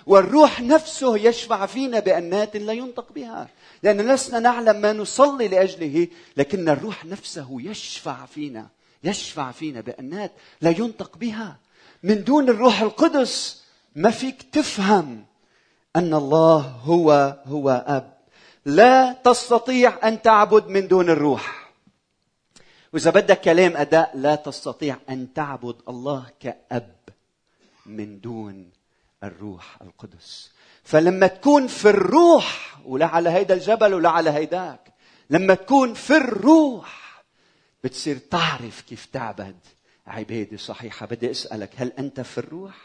والروح 0.06 0.62
نفسه 0.62 1.18
يشفع 1.18 1.66
فينا 1.66 2.00
بأنات 2.00 2.58
لا 2.58 2.74
ينطق 2.74 3.12
بها. 3.12 3.48
لأن 3.84 4.12
لسنا 4.12 4.40
نعلم 4.40 4.82
ما 4.82 4.94
نصلي 4.94 5.48
لأجله 5.48 6.08
لكن 6.38 6.70
الروح 6.70 7.06
نفسه 7.06 7.62
يشفع 7.62 8.26
فينا 8.26 8.70
يشفع 9.04 9.52
فينا 9.52 9.82
بأنات 9.82 10.32
لا 10.62 10.70
ينطق 10.70 11.18
بها. 11.18 11.58
من 12.04 12.24
دون 12.24 12.50
الروح 12.50 12.82
القدس 12.82 13.64
ما 13.96 14.10
فيك 14.10 14.42
تفهم 14.42 15.26
أن 15.96 16.14
الله 16.14 16.60
هو 16.60 17.38
هو 17.46 17.84
أب. 17.88 18.18
لا 18.66 19.14
تستطيع 19.14 20.08
أن 20.08 20.22
تعبد 20.22 20.68
من 20.68 20.88
دون 20.88 21.10
الروح. 21.10 21.72
وإذا 22.94 23.12
بدك 23.12 23.42
كلام 23.42 23.78
أداء 23.78 24.12
لا 24.16 24.36
تستطيع 24.36 24.98
أن 25.10 25.34
تعبد 25.34 25.76
الله 25.90 26.26
كأب 26.40 26.96
من 27.86 28.20
دون 28.20 28.70
الروح 29.24 29.82
القدس. 29.82 30.52
فلما 30.84 31.28
تكون 31.28 31.68
في 31.68 31.90
الروح 31.90 32.80
ولا 32.86 33.06
على 33.06 33.30
هيدا 33.30 33.54
الجبل 33.54 33.94
ولا 33.94 34.10
على 34.10 34.30
هيداك 34.30 34.94
لما 35.30 35.54
تكون 35.54 35.94
في 35.94 36.18
الروح 36.18 37.24
بتصير 37.84 38.18
تعرف 38.18 38.82
كيف 38.82 39.06
تعبد. 39.06 39.56
عبادة 40.08 40.58
صحيحة. 40.58 41.06
بدي 41.06 41.32
أسألك 41.32 41.70
هل 41.76 41.92
أنت 42.00 42.22
في 42.22 42.38
الروح؟ 42.38 42.76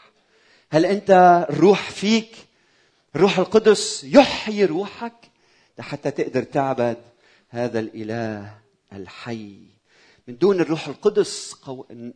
هل 0.71 0.85
أنت 0.85 1.45
الروح 1.49 1.89
فيك؟ 1.89 2.35
الروح 3.15 3.39
القدس 3.39 4.03
يحيي 4.03 4.65
روحك 4.65 5.13
حتى 5.79 6.11
تقدر 6.11 6.43
تعبد 6.43 6.97
هذا 7.49 7.79
الإله 7.79 8.57
الحي. 8.93 9.59
من 10.27 10.37
دون 10.37 10.59
الروح 10.61 10.87
القدس 10.87 11.55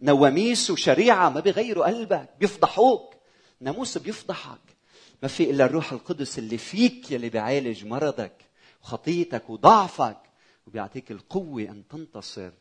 نواميس 0.01 0.71
وشريعة 0.71 1.29
ما 1.29 1.39
بيغيروا 1.39 1.85
قلبك. 1.85 2.29
بيفضحوك. 2.39 3.13
ناموس 3.61 3.97
بيفضحك. 3.97 4.59
ما 5.23 5.27
في 5.27 5.49
إلا 5.49 5.65
الروح 5.65 5.91
القدس 5.91 6.39
اللي 6.39 6.57
فيك 6.57 7.11
يلي 7.11 7.29
بيعالج 7.29 7.85
مرضك 7.85 8.33
وخطيتك 8.83 9.49
وضعفك 9.49 10.17
وبيعطيك 10.67 11.11
القوة 11.11 11.61
أن 11.61 11.83
تنتصر 11.89 12.51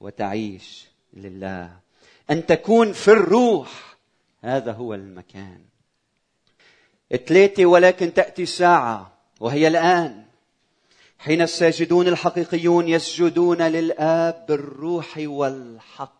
وتعيش 0.00 0.86
لله. 1.14 1.78
أن 2.30 2.46
تكون 2.46 2.92
في 2.92 3.08
الروح. 3.08 3.96
هذا 4.42 4.72
هو 4.72 4.94
المكان. 4.94 5.64
ثلاثة 7.26 7.66
ولكن 7.66 8.14
تأتي 8.14 8.46
ساعه 8.46 9.12
وهي 9.40 9.68
الآن. 9.68 10.24
حين 11.18 11.42
الساجدون 11.42 12.08
الحقيقيون 12.08 12.88
يسجدون 12.88 13.62
للآب 13.62 14.46
بالروح 14.48 15.14
والحق. 15.18 16.19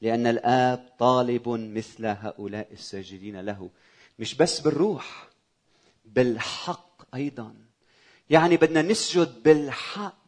لأن 0.00 0.26
الآب 0.26 0.88
طالب 0.98 1.48
مثل 1.48 2.06
هؤلاء 2.06 2.68
الساجدين 2.72 3.40
له. 3.40 3.70
مش 4.18 4.34
بس 4.34 4.60
بالروح 4.60 5.28
بالحق 6.04 7.14
أيضا. 7.14 7.54
يعني 8.30 8.56
بدنا 8.56 8.82
نسجد 8.82 9.42
بالحق. 9.42 10.24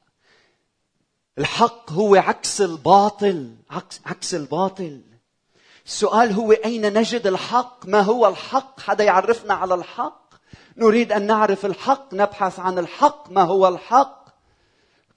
الحق 1.38 1.92
هو 1.92 2.14
عكس 2.14 2.60
الباطل 2.60 3.56
عكس, 3.70 4.00
عكس 4.06 4.34
الباطل. 4.34 5.00
السؤال 5.86 6.32
هو 6.32 6.52
أين 6.52 6.98
نجد 6.98 7.26
الحق؟ 7.26 7.86
ما 7.86 8.00
هو 8.00 8.28
الحق؟ 8.28 8.80
حدا 8.80 9.04
يعرفنا 9.04 9.54
على 9.54 9.74
الحق؟ 9.74 10.34
نريد 10.76 11.12
أن 11.12 11.26
نعرف 11.26 11.66
الحق 11.66 12.14
نبحث 12.14 12.58
عن 12.58 12.78
الحق. 12.78 13.30
ما 13.30 13.42
هو 13.42 13.68
الحق؟ 13.68 14.26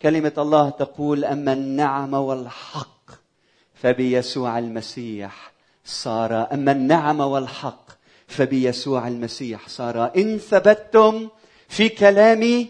كلمة 0.01 0.33
الله 0.37 0.69
تقول 0.69 1.25
أما 1.25 1.53
النعمة 1.53 2.19
والحق 2.19 2.98
فبيسوع 3.81 4.59
المسيح 4.59 5.51
صار 5.85 6.47
أما 6.53 6.71
النعمه 6.71 7.25
والحق 7.25 7.89
فبيسوع 8.27 9.07
المسيح 9.07 9.59
صار 9.67 10.11
إن 10.17 10.37
ثبتتم 10.37 11.29
في 11.69 11.89
كلامي 11.89 12.69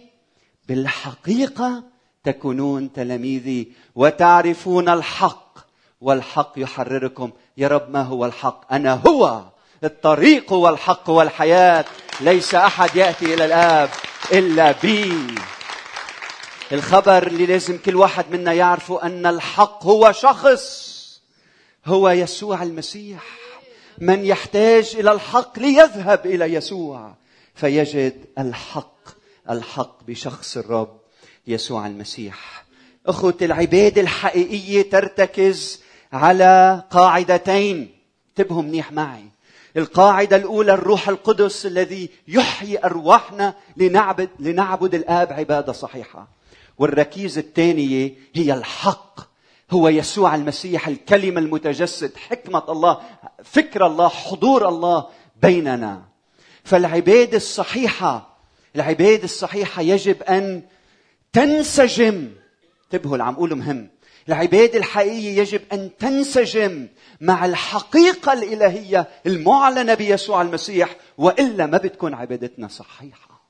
بالحقيقة 0.67 1.83
تكونون 2.23 2.93
تلاميذي 2.93 3.71
وتعرفون 3.95 4.89
الحق 4.89 5.57
والحق 6.01 6.53
يحرركم. 6.57 7.31
يا 7.57 7.67
رب 7.67 7.89
ما 7.89 8.01
هو 8.01 8.25
الحق؟ 8.25 8.73
أنا 8.73 8.93
هو 9.07 9.43
الطريق 9.83 10.53
هو 10.53 10.69
الحق 10.69 11.09
والحياة. 11.09 11.85
ليس 12.21 12.55
أحد 12.55 12.95
يأتي 12.95 13.33
إلى 13.33 13.45
الآب 13.45 13.89
إلا 14.31 14.71
بي. 14.71 15.13
الخبر 16.71 17.27
اللي 17.27 17.45
لازم 17.45 17.77
كل 17.77 17.95
واحد 17.95 18.25
منا 18.31 18.53
يعرفه 18.53 19.03
أن 19.03 19.25
الحق 19.25 19.85
هو 19.85 20.11
شخص. 20.11 20.88
هو 21.85 22.09
يسوع 22.09 22.63
المسيح. 22.63 23.23
من 23.97 24.25
يحتاج 24.25 24.95
إلى 24.95 25.11
الحق 25.11 25.59
ليذهب 25.59 26.25
إلى 26.25 26.53
يسوع. 26.53 27.13
فيجد 27.55 28.25
الحق 28.39 29.09
الحق 29.49 30.03
بشخص 30.07 30.57
الرب 30.57 30.99
يسوع 31.47 31.87
المسيح. 31.87 32.65
أخوة 33.07 33.37
العبادة 33.41 34.01
الحقيقية 34.01 34.89
ترتكز 34.89 35.81
على 36.13 36.83
قاعدتين. 36.91 37.95
انتبهوا 38.29 38.61
منيح 38.61 38.91
معي. 38.91 39.25
القاعدة 39.77 40.35
الأولى 40.35 40.73
الروح 40.73 41.09
القدس 41.09 41.65
الذي 41.65 42.09
يحيي 42.27 42.83
أرواحنا 42.83 43.55
لنعبد 43.77 44.29
لنعبد 44.39 44.95
الآب 44.95 45.33
عبادة 45.33 45.73
صحيحة. 45.73 46.27
والركيزة 46.77 47.41
الثانية 47.41 48.13
هي 48.33 48.53
الحق. 48.53 49.19
هو 49.71 49.87
يسوع 49.89 50.35
المسيح 50.35 50.87
الكلمة 50.87 51.39
المتجسد 51.39 52.17
حكمة 52.17 52.63
الله 52.71 53.01
فكر 53.43 53.85
الله 53.85 54.07
حضور 54.07 54.67
الله 54.69 55.07
بيننا. 55.41 56.01
فالعبادة 56.63 57.37
الصحيحة 57.37 58.37
العبادة 58.75 59.23
الصحيحة 59.23 59.81
يجب 59.81 60.23
أن 60.23 60.63
تنسجم. 61.33 62.29
انتبهوا 62.85 63.13
اللي 63.13 63.23
عم 63.23 63.33
أقوله 63.33 63.55
مهم. 63.55 63.89
العبادة 64.29 64.77
الحقيقية 64.77 65.37
يجب 65.39 65.61
أن 65.73 65.89
تنسجم 65.99 66.87
مع 67.21 67.45
الحقيقة 67.45 68.33
الإلهية 68.33 69.07
المعلنة 69.25 69.93
بيسوع 69.93 70.41
المسيح 70.41 70.95
وإلا 71.17 71.65
ما 71.65 71.77
بتكون 71.77 72.13
عبادتنا 72.13 72.67
صحيحة. 72.67 73.41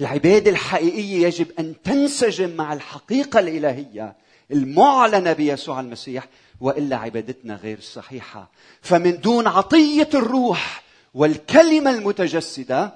العبادة 0.00 0.50
الحقيقية 0.50 1.26
يجب 1.26 1.46
أن 1.58 1.74
تنسجم 1.84 2.56
مع 2.56 2.72
الحقيقة 2.72 3.40
الإلهية 3.40 4.16
المعلنة 4.50 5.32
بيسوع 5.32 5.80
المسيح 5.80 6.28
وإلا 6.60 6.96
عبادتنا 6.96 7.56
غير 7.56 7.80
صحيحة. 7.80 8.50
فمن 8.80 9.20
دون 9.20 9.46
عطية 9.46 10.08
الروح 10.14 10.82
والكلمة 11.14 11.90
المتجسدة 11.90 12.94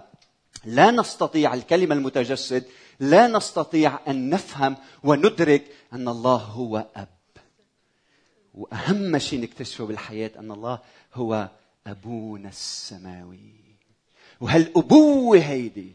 لا 0.64 0.90
نستطيع 0.90 1.54
الكلمة 1.54 1.94
المتجسد 1.94 2.64
لا 3.00 3.26
نستطيع 3.26 3.98
أن 4.08 4.30
نفهم 4.30 4.76
وندرك 5.04 5.64
أن 5.92 6.08
الله 6.08 6.36
هو 6.36 6.86
أب. 6.96 7.08
وأهم 8.54 9.18
شيء 9.18 9.40
نكتشفه 9.40 9.84
بالحياة 9.86 10.30
أن 10.38 10.50
الله 10.50 10.78
هو 11.14 11.48
أبونا 11.86 12.48
السماوي. 12.48 13.54
وهالابوه 14.40 15.38
هيدي؟ 15.38 15.92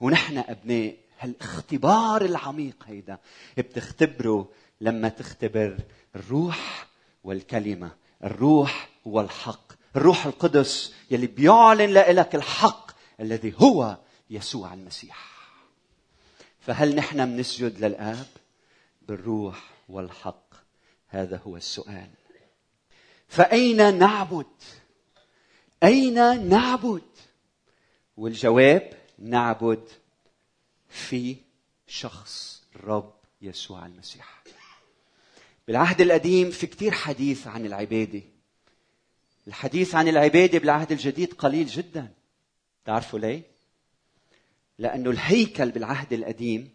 ونحن 0.00 0.38
أبناء. 0.38 0.96
هالاختبار 1.20 2.24
العميق 2.24 2.76
هيدا؟ 2.86 3.18
بتختبره 3.58 4.48
لما 4.82 5.08
تختبر 5.08 5.78
الروح 6.16 6.86
والكلمة. 7.24 7.90
الروح 8.24 8.88
والحق 9.04 9.72
الروح 9.96 10.26
القدس 10.26 10.94
يلي 11.10 11.26
بيعلن 11.26 11.90
لك 11.92 12.34
الحق 12.34 12.90
الذي 13.20 13.54
هو 13.58 13.98
يسوع 14.30 14.74
المسيح. 14.74 15.32
فهل 16.60 16.94
نحن 16.94 17.26
بنسجد 17.26 17.84
للآب 17.84 18.26
بالروح 19.02 19.70
والحق؟ 19.88 20.54
هذا 21.08 21.40
هو 21.46 21.56
السؤال. 21.56 22.10
فأين 23.28 23.98
نعبد؟ 23.98 24.46
أين 25.82 26.48
نعبد؟ 26.48 27.02
والجواب 28.16 28.92
نعبد 29.18 29.88
في 30.88 31.36
شخص 31.86 32.62
الرب 32.76 33.14
يسوع 33.42 33.86
المسيح. 33.86 34.42
بالعهد 35.68 36.00
القديم 36.00 36.50
في 36.50 36.66
كثير 36.66 36.92
حديث 36.92 37.46
عن 37.46 37.66
العبادة. 37.66 38.22
الحديث 39.46 39.94
عن 39.94 40.08
العبادة 40.08 40.58
بالعهد 40.58 40.92
الجديد 40.92 41.32
قليل 41.34 41.66
جدا. 41.66 42.08
تعرفوا 42.84 43.18
ليه؟ 43.18 43.42
لأنه 44.78 45.10
الهيكل 45.10 45.70
بالعهد 45.70 46.12
القديم 46.12 46.70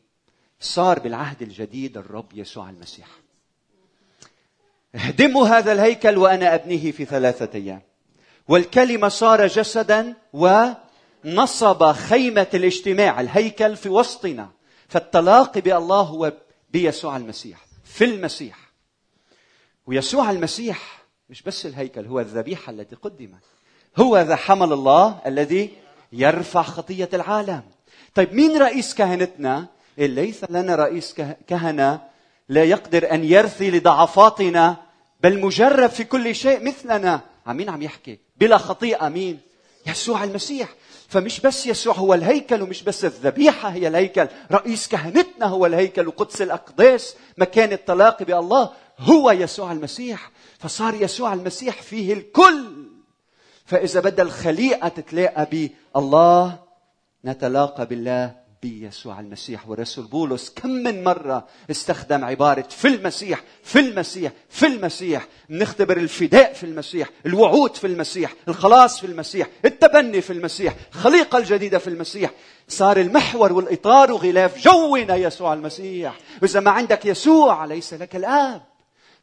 صار 0.59 0.99
بالعهد 0.99 1.41
الجديد 1.41 1.97
الرب 1.97 2.33
يسوع 2.33 2.69
المسيح. 2.69 3.07
اهدموا 4.95 5.47
هذا 5.47 5.71
الهيكل 5.71 6.17
وأنا 6.17 6.55
أبنيه 6.55 6.91
في 6.91 7.05
ثلاثة 7.05 7.49
أيام. 7.55 7.81
والكلمة 8.47 9.07
صار 9.07 9.47
جسدا 9.47 10.13
ونصب 10.33 11.91
خيمة 11.91 12.47
الاجتماع 12.53 13.21
الهيكل 13.21 13.75
في 13.75 13.89
وسطنا 13.89 14.49
فالتلاقي 14.87 15.61
بالله 15.61 16.01
هو 16.01 16.33
بيسوع 16.69 17.17
المسيح 17.17 17.65
في 17.83 18.05
المسيح. 18.05 18.66
ويسوع 19.87 20.31
المسيح 20.31 21.03
مش 21.29 21.41
بس 21.41 21.65
الهيكل 21.65 22.05
هو 22.05 22.19
الذبيحة 22.19 22.71
التي 22.71 22.95
قدمت. 22.95 23.43
هو 23.97 24.17
ذا 24.17 24.35
حمل 24.35 24.73
الله 24.73 25.19
الذي 25.25 25.71
يرفع 26.13 26.61
خطية 26.61 27.09
العالم. 27.13 27.61
طيب 28.15 28.33
مين 28.33 28.57
رئيس 28.57 28.95
كهنتنا؟ 28.95 29.67
إيه، 29.97 30.07
ليس 30.07 30.43
لنا 30.49 30.75
رئيس 30.75 31.15
كهنة 31.47 32.01
لا 32.49 32.63
يقدر 32.63 33.11
أن 33.11 33.23
يرثي 33.23 33.71
لضعفاتنا 33.71 34.77
بل 35.23 35.39
مجرب 35.39 35.89
في 35.89 36.03
كل 36.03 36.35
شيء 36.35 36.67
مثلنا. 36.67 37.21
مين 37.47 37.69
عم 37.69 37.81
يحكي؟ 37.81 38.19
بلا 38.37 38.57
خطيئة 38.57 39.09
مين؟ 39.09 39.39
يسوع 39.87 40.23
المسيح. 40.23 40.69
فمش 41.07 41.39
بس 41.39 41.67
يسوع 41.67 41.93
هو 41.93 42.13
الهيكل 42.13 42.61
ومش 42.61 42.83
بس 42.83 43.05
الذبيحة 43.05 43.69
هي 43.69 43.87
الهيكل. 43.87 44.27
رئيس 44.51 44.87
كهنتنا 44.87 45.45
هو 45.45 45.65
الهيكل 45.65 46.07
وقدس 46.07 46.41
الأقداس 46.41 47.15
مكان 47.37 47.71
التلاقي 47.71 48.25
بألله. 48.25 48.69
هو 48.99 49.31
يسوع 49.31 49.71
المسيح 49.71 50.31
فصار 50.59 50.93
يسوع 50.93 51.33
المسيح 51.33 51.81
فيه 51.81 52.13
الكل. 52.13 52.87
فإذا 53.65 53.99
بدأ 53.99 54.23
الخليقة 54.23 54.87
تتلاقى 54.87 55.45
بالله 55.51 56.59
نتلاقى 57.25 57.85
بالله 57.85 58.35
بيسوع 58.61 59.19
المسيح. 59.19 59.69
والرسول 59.69 60.05
بولس 60.05 60.49
كم 60.49 60.69
من 60.69 61.03
مرة 61.03 61.47
استخدم 61.71 62.25
عبارة 62.25 62.61
في 62.61 62.87
المسيح 62.87 63.43
في 63.63 63.79
المسيح 63.79 64.31
في 64.49 64.67
المسيح. 64.67 65.27
نختبر 65.49 65.97
الفداء 65.97 66.53
في 66.53 66.63
المسيح 66.63 67.09
الوعود 67.25 67.75
في 67.75 67.87
المسيح 67.87 68.33
الخلاص 68.47 68.99
في 68.99 69.07
المسيح 69.07 69.47
التبني 69.65 70.21
في 70.21 70.33
المسيح 70.33 70.75
الخليقة 70.95 71.37
الجديدة 71.37 71.77
في 71.77 71.87
المسيح. 71.87 72.31
صار 72.67 72.97
المحور 72.97 73.53
والإطار 73.53 74.11
وغلاف 74.11 74.63
جونا 74.63 75.15
يسوع 75.15 75.53
المسيح. 75.53 76.17
وإذا 76.41 76.59
ما 76.59 76.71
عندك 76.71 77.05
يسوع 77.05 77.65
ليس 77.65 77.93
لك 77.93 78.15
الآب. 78.15 78.76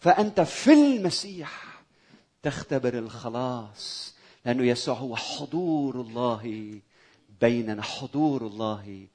فأنت 0.04 0.40
في 0.40 0.72
المسيح 0.72 1.82
تختبر 2.42 2.98
الخلاص 2.98 4.14
لأنه 4.44 4.64
يسوع 4.64 4.94
هو 4.94 5.16
حضور 5.16 6.00
الله 6.00 6.80
بيننا 7.40 7.82
حضور 7.82 8.46
الله 8.46 9.06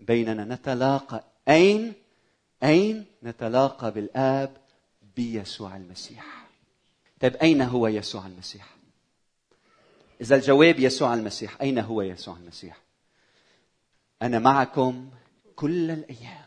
بيننا 0.00 0.44
نتلاقى 0.44 1.24
أين؟ 1.48 1.92
أين 2.62 3.06
نتلاقى 3.22 3.90
بالآب 3.90 4.56
بيسوع 5.16 5.76
المسيح 5.76 6.46
طيب 7.20 7.36
أين 7.36 7.62
هو 7.62 7.86
يسوع 7.86 8.26
المسيح؟ 8.26 8.76
إذا 10.20 10.36
الجواب 10.36 10.78
يسوع 10.78 11.14
المسيح 11.14 11.60
أين 11.60 11.78
هو 11.78 12.02
يسوع 12.02 12.36
المسيح؟ 12.36 12.80
أنا 14.22 14.38
معكم 14.38 15.10
كل 15.56 15.90
الأيام 15.90 16.46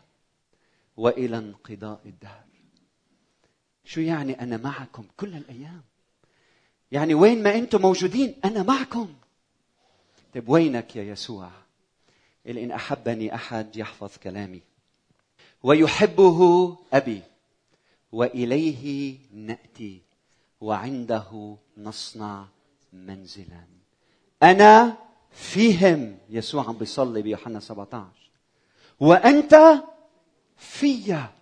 وإلى 0.96 1.38
انقضاء 1.38 2.00
الدهر 2.06 2.51
شو 3.84 4.00
يعني 4.00 4.40
أنا 4.40 4.56
معكم 4.56 5.04
كل 5.16 5.36
الأيام؟ 5.36 5.82
يعني 6.92 7.14
وين 7.14 7.42
ما 7.42 7.54
أنتم 7.54 7.82
موجودين 7.82 8.34
أنا 8.44 8.62
معكم. 8.62 9.14
طيب 10.34 10.48
وينك 10.48 10.96
يا 10.96 11.02
يسوع؟ 11.02 11.50
إن 12.48 12.70
أحبني 12.70 13.34
أحد 13.34 13.76
يحفظ 13.76 14.10
كلامي. 14.22 14.62
ويحبه 15.62 16.76
أبي 16.92 17.22
وإليه 18.12 19.18
نأتي 19.32 20.00
وعنده 20.60 21.56
نصنع 21.76 22.46
منزلا. 22.92 23.64
أنا 24.42 24.96
فيهم 25.30 26.18
يسوع 26.30 26.68
عم 26.68 26.72
بيصلي 26.78 27.22
بيوحنا 27.22 27.60
17 27.60 28.06
وأنت 29.00 29.82
فيا. 30.56 31.32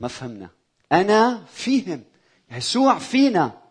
ما 0.00 0.08
فهمنا. 0.08 0.50
أنا 0.92 1.44
فيهم. 1.52 2.04
يسوع 2.50 2.98
فينا. 2.98 3.62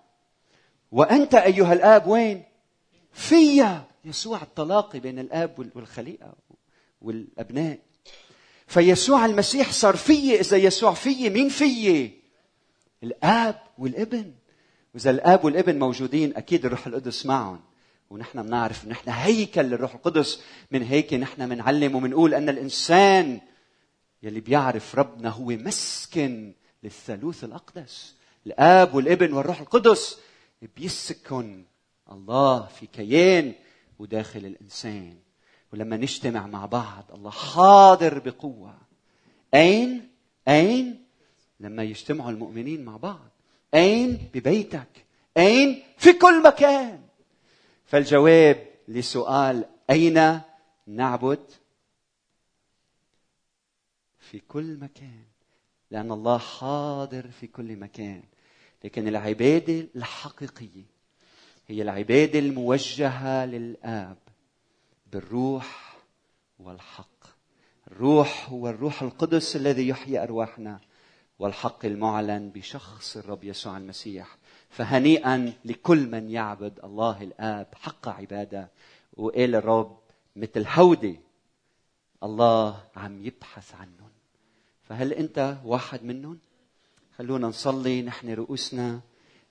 وأنت 0.91 1.35
أيها 1.35 1.73
الآب 1.73 2.07
وين؟ 2.07 2.43
فيا. 3.13 3.83
يسوع 4.05 4.41
التلاقي 4.41 4.99
بين 4.99 5.19
الآب 5.19 5.71
والخليقة 5.75 6.33
والأبناء. 7.01 7.79
فيسوع 8.67 9.25
المسيح 9.25 9.71
صار 9.71 9.95
فيي. 9.95 10.39
إذا 10.39 10.57
يسوع 10.57 10.93
فيي 10.93 11.29
مين 11.29 11.49
فيي؟ 11.49 12.21
الآب 13.03 13.61
والابن. 13.77 14.33
وإذا 14.93 15.11
الآب 15.11 15.45
والابن 15.45 15.79
موجودين 15.79 16.35
أكيد 16.35 16.65
الروح 16.65 16.87
القدس 16.87 17.25
معهم. 17.25 17.59
ونحن 18.09 18.43
بنعرف 18.43 18.85
نحن 18.85 19.09
هيكل 19.09 19.61
للروح 19.61 19.93
القدس. 19.93 20.41
من 20.71 20.83
هيك 20.83 21.13
نحن 21.13 21.49
بنعلم 21.49 21.95
وبنقول 21.95 22.33
أن 22.33 22.49
الإنسان 22.49 23.41
يلي 24.23 24.39
بيعرف 24.39 24.95
ربنا 24.95 25.29
هو 25.29 25.45
مسكن. 25.45 26.53
للثالوث 26.83 27.43
الأقدس 27.43 28.15
الاب 28.47 28.95
والابن 28.95 29.33
والروح 29.33 29.59
القدس 29.59 30.19
بيسكن 30.75 31.63
الله 32.11 32.65
في 32.65 32.85
كيان 32.85 33.53
وداخل 33.99 34.45
الإنسان. 34.45 35.17
ولما 35.73 35.97
نجتمع 35.97 36.47
مع 36.47 36.65
بعض 36.65 37.11
الله 37.13 37.31
حاضر 37.31 38.19
بقوة. 38.19 38.77
أين؟ 39.53 40.09
أين؟ 40.47 41.05
لما 41.59 41.83
يجتمعوا 41.83 42.31
المؤمنين 42.31 42.85
مع 42.85 42.97
بعض. 42.97 43.29
أين؟ 43.73 44.29
ببيتك. 44.33 45.05
أين؟ 45.37 45.83
في 45.97 46.13
كل 46.13 46.43
مكان. 46.43 47.01
فالجواب 47.85 48.67
لسؤال 48.87 49.65
أين 49.89 50.41
نعبد؟ 50.87 51.51
في 54.19 54.39
كل 54.39 54.77
مكان. 54.77 55.30
لأن 55.91 56.11
الله 56.11 56.37
حاضر 56.37 57.27
في 57.27 57.47
كل 57.47 57.75
مكان. 57.75 58.23
لكن 58.83 59.07
العباده 59.07 59.87
الحقيقية 59.95 60.85
هي 61.67 61.81
العباده 61.81 62.39
الموجهة 62.39 63.45
للآب 63.45 64.17
بالروح 65.11 65.97
والحق. 66.59 67.07
الروح 67.87 68.49
هو 68.49 68.69
الروح 68.69 69.01
القدس 69.01 69.55
الذي 69.55 69.87
يحيي 69.87 70.23
أرواحنا 70.23 70.79
والحق 71.39 71.85
المعلن 71.85 72.49
بشخص 72.49 73.17
الرب 73.17 73.43
يسوع 73.43 73.77
المسيح. 73.77 74.37
فهنيئا 74.69 75.53
لكل 75.65 76.11
من 76.11 76.29
يعبد 76.29 76.79
الله 76.83 77.23
الآب 77.23 77.67
حق 77.75 78.07
عبادة 78.09 78.71
وقال 79.13 79.55
الرب 79.55 79.97
مثل 80.35 80.65
هودي. 80.67 81.19
الله 82.23 82.83
عم 82.95 83.25
يبحث 83.25 83.75
عنهم. 83.75 84.10
فهل 84.91 85.13
أنت 85.13 85.57
واحد 85.65 86.03
منهم؟ 86.03 86.39
خلونا 87.17 87.47
نصلي 87.47 88.01
نحن 88.01 88.33
رؤوسنا 88.33 89.01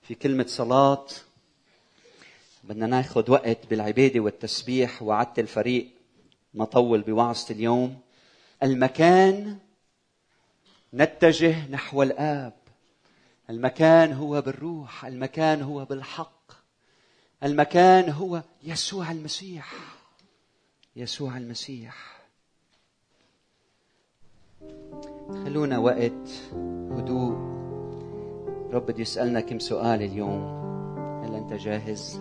في 0.01 0.15
كلمة 0.15 0.45
صلاة. 0.47 1.07
بدنا 2.63 2.87
ناخذ 2.87 3.31
وقت 3.31 3.65
بالعبادة 3.69 4.19
والتسبيح 4.19 5.01
وعدت 5.01 5.39
الفريق 5.39 5.91
ما 6.53 6.65
طول 6.65 7.01
بوعظة 7.01 7.53
اليوم. 7.53 8.01
المكان 8.63 9.57
نتجه 10.93 11.69
نحو 11.69 12.03
الآب. 12.03 12.53
المكان 13.49 14.13
هو 14.13 14.41
بالروح 14.41 15.05
المكان 15.05 15.61
هو 15.61 15.85
بالحق. 15.85 16.51
المكان 17.43 18.09
هو 18.09 18.43
يسوع 18.63 19.11
المسيح. 19.11 19.73
يسوع 20.95 21.37
المسيح. 21.37 22.21
خلونا 25.51 25.77
وقت 25.79 26.29
هدوء 26.91 27.33
رب 28.73 28.85
بده 28.85 29.01
يسألنا 29.01 29.39
كم 29.39 29.59
سؤال 29.59 30.01
اليوم 30.01 30.43
هل 31.23 31.35
أنت 31.35 31.53
جاهز؟ 31.53 32.19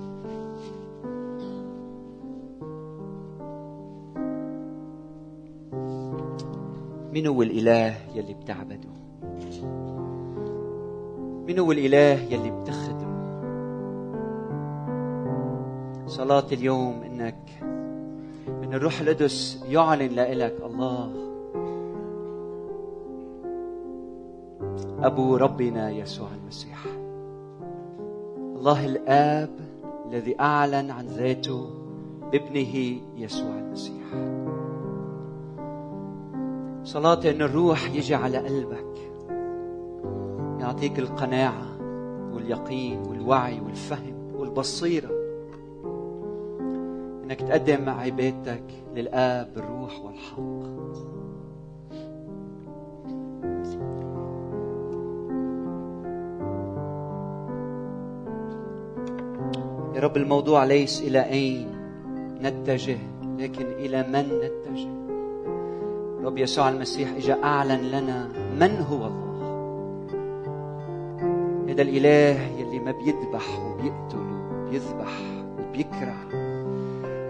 من 7.12 7.26
هو 7.26 7.42
الإله 7.42 7.94
يلي 8.14 8.34
بتعبده؟ 8.34 8.90
من 11.48 11.58
هو 11.58 11.72
الإله 11.72 12.34
يلي 12.34 12.50
بتخدمه؟ 12.50 13.20
صلاة 16.06 16.46
اليوم 16.52 17.02
إنك 17.02 17.50
إن 18.48 18.74
الروح 18.74 19.00
القدس 19.00 19.64
يعلن 19.68 20.08
لإلك 20.14 20.56
الله 20.62 21.29
أبو 25.02 25.36
ربنا 25.36 25.90
يسوع 25.90 26.28
المسيح. 26.42 26.86
الله 28.56 28.86
الآب 28.86 29.50
الذي 30.06 30.40
أعلن 30.40 30.90
عن 30.90 31.06
ذاته 31.06 31.66
بابنه 32.32 33.00
يسوع 33.16 33.58
المسيح. 33.58 34.04
صلاة 36.84 37.30
أن 37.30 37.42
الروح 37.42 37.90
يجي 37.90 38.14
على 38.14 38.38
قلبك. 38.38 39.10
يعطيك 40.60 40.98
القناعة 40.98 41.66
واليقين 42.34 42.98
والوعي 43.08 43.60
والفهم 43.60 44.14
والبصيرة 44.38 45.10
إنك 47.24 47.40
تقدم 47.40 47.88
عبادتك 47.88 48.64
للآب 48.94 49.54
بالروح 49.54 50.04
والحق. 50.04 50.70
يا 60.00 60.04
رب 60.04 60.16
الموضوع 60.16 60.64
ليس 60.64 61.02
إلى 61.02 61.30
أين 61.30 61.68
نتجه 62.42 62.98
لكن 63.38 63.66
إلى 63.66 64.02
من 64.02 64.24
نتجه. 64.38 64.88
رب 66.24 66.38
يسوع 66.38 66.68
المسيح 66.68 67.16
إجا 67.16 67.42
أعلن 67.44 67.80
لنا 67.80 68.28
من 68.60 68.76
هو 68.76 69.06
الله. 69.06 69.40
هذا 71.68 71.82
الإله 71.82 72.40
يلي 72.58 72.78
ما 72.78 72.92
بيذبح 72.92 73.60
وبيقتل 73.60 74.26
وبيذبح 74.54 75.18
وبيكره. 75.58 76.16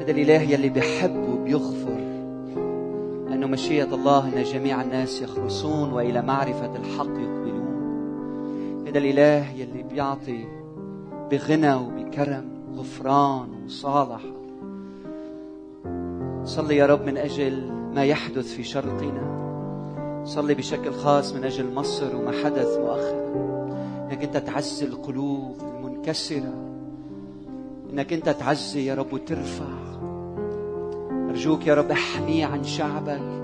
هذا 0.01 0.11
الإله 0.11 0.43
يلي 0.43 0.69
بيحب 0.69 1.29
وبيغفر. 1.29 2.01
لأنه 3.29 3.47
مشيئة 3.47 3.95
الله 3.95 4.29
إن 4.29 4.43
جميع 4.43 4.83
الناس 4.83 5.23
يخلصون 5.23 5.93
وإلى 5.93 6.23
معرفة 6.23 6.77
الحق 6.77 7.07
يقبلون. 7.07 7.71
هذا 8.89 8.99
الإله 8.99 9.51
يلي 9.51 9.83
بيعطي 9.83 10.45
بغنى 11.31 11.75
وبكرم. 11.75 12.60
غفران 12.77 13.49
وصالحه 13.65 14.41
صلي 16.45 16.77
يا 16.77 16.87
رب 16.87 17.07
من 17.07 17.17
أجل 17.17 17.73
ما 17.95 18.05
يحدث 18.05 18.55
في 18.55 18.65
شرقنا. 18.65 19.41
صلي 20.25 20.55
بشكل 20.55 20.93
خاص 20.93 21.33
من 21.33 21.45
أجل 21.45 21.75
مصر 21.75 22.17
وما 22.17 22.33
حدث 22.45 22.79
مؤخرا. 22.79 23.31
إنك 24.11 24.25
أنت 24.25 24.37
تعزي 24.37 24.87
القلوب 24.87 25.57
المنكسرة. 25.61 26.55
إنك 27.93 28.13
أنت 28.13 28.29
تعزي 28.29 28.87
يا 28.87 28.95
رب 28.95 29.13
وترفع. 29.13 29.65
أرجوك 31.31 31.67
يا 31.67 31.75
رب 31.75 31.91
أحمي 31.91 32.45
عن 32.45 32.65
شعبك. 32.65 33.41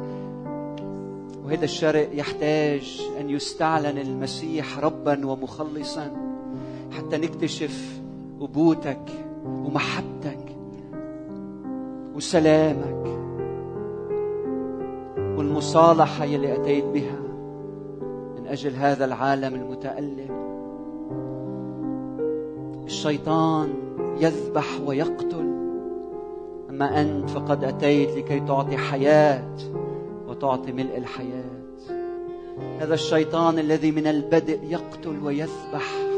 وهذا 1.44 1.64
الشرق 1.64 2.08
يحتاج 2.12 3.00
أن 3.20 3.30
يستعلن 3.30 3.98
المسيح 3.98 4.78
ربا 4.78 5.26
ومخلصا 5.26 6.10
حتى 6.92 7.16
نكتشف 7.16 8.00
ابوتك 8.40 9.10
ومحبتك 9.44 10.56
وسلامك 12.16 13.06
والمصالحة 15.18 16.24
يلي 16.24 16.54
أتيت 16.54 16.84
بها 16.84 17.18
من 18.38 18.46
أجل 18.46 18.74
هذا 18.76 19.04
العالم 19.04 19.54
المتألم. 19.54 20.46
الشيطان 22.84 23.74
يذبح 24.20 24.80
ويقتل 24.86 25.56
أما 26.70 27.00
أنت 27.00 27.30
فقد 27.30 27.64
أتيت 27.64 28.10
لكي 28.16 28.40
تعطي 28.40 28.76
حياة 28.76 29.56
وتعطي 30.28 30.72
ملء 30.72 30.96
الحياة. 30.96 31.56
هذا 32.78 32.94
الشيطان 32.94 33.58
الذي 33.58 33.90
من 33.90 34.06
البدء 34.06 34.58
يقتل 34.62 35.24
ويذبح 35.24 36.15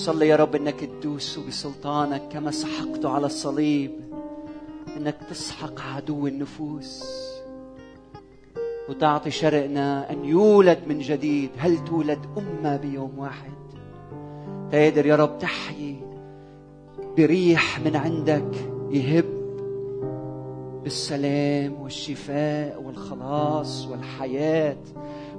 صلي 0.00 0.28
يا 0.28 0.36
رب 0.36 0.54
إنك 0.54 0.80
تدوس 0.80 1.38
بسلطانك 1.38 2.22
كما 2.32 2.50
سحقت 2.50 3.04
على 3.04 3.26
الصليب. 3.26 3.90
إنك 4.96 5.16
تسحق 5.30 5.80
عدو 5.80 6.26
النفوس 6.26 7.04
وتعطي 8.88 9.30
شرقنا 9.30 10.10
أن 10.10 10.24
يولد 10.24 10.78
من 10.86 10.98
جديد. 10.98 11.50
هل 11.56 11.84
تولد 11.84 12.18
أمة 12.38 12.76
بيوم 12.76 13.18
واحد؟ 13.18 13.52
تقدر 14.72 15.06
يا 15.06 15.16
رب 15.16 15.38
تحيي 15.38 15.96
بريح 17.16 17.80
من 17.80 17.96
عندك 17.96 18.56
يهب 18.90 19.24
بالسلام 20.82 21.82
والشفاء 21.82 22.82
والخلاص 22.82 23.86
والحياة 23.86 24.82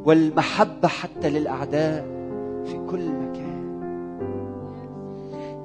والمحبة 0.06 0.88
حتى 0.88 1.30
للأعداء 1.30 2.06
في 2.65 2.74
كل 2.89 3.10
مكان. 3.10 3.51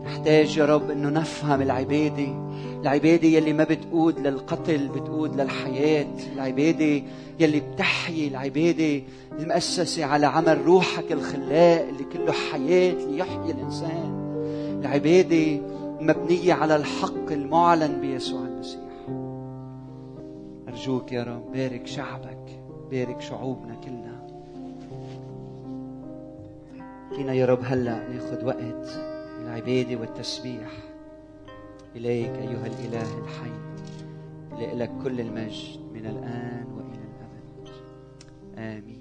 نحتاج 0.07 0.57
يا 0.57 0.65
رب 0.65 0.91
إنه 0.91 1.09
نفهم 1.09 1.63
العبادة 1.63 2.47
العبادة 2.81 3.29
يلي 3.29 3.53
ما 3.53 3.65
بتقود 3.65 4.19
للقتل 4.19 4.89
بتقود 4.89 5.41
للحياة 5.41 6.07
العبادة 6.35 7.03
يلي 7.41 7.61
بتحيي 7.61 8.29
العبادة 8.29 9.03
المؤسسة 9.39 10.05
على 10.05 10.27
عمل 10.27 10.67
روحك 10.67 11.13
الخلاق 11.13 11.89
اللي 11.89 12.05
كله 12.13 12.33
حياة 12.33 12.93
ليحيي 12.93 13.51
الإنسان. 13.51 14.27
العبادة 14.81 15.61
مبنية 16.01 16.53
على 16.53 16.77
الحق 16.77 17.33
المعلن 17.33 18.01
بيسوع 18.01 18.41
المسيح. 18.41 18.81
أرجوك 20.69 21.13
يا 21.13 21.23
رب 21.23 21.53
بارك 21.53 21.87
شعبك 21.87 22.61
بارك 22.91 23.21
شعوبنا 23.21 23.75
كلها. 23.75 24.27
فينا 27.17 27.33
يا 27.33 27.47
رب 27.47 27.61
هلأ 27.65 28.09
ناخذ 28.09 28.45
وقت. 28.45 29.16
العبادة 29.41 29.97
والتسبيح. 29.97 30.71
إليك 31.97 32.31
أيها 32.31 32.67
الإله 32.67 33.19
الحي. 33.19 33.57
لك 34.77 34.91
كل 35.05 35.21
المجد 35.21 35.81
من 35.93 36.07
الآن 36.07 36.67
وإلى 36.77 37.05
الأبد. 37.05 37.69
آمين. 38.59 38.96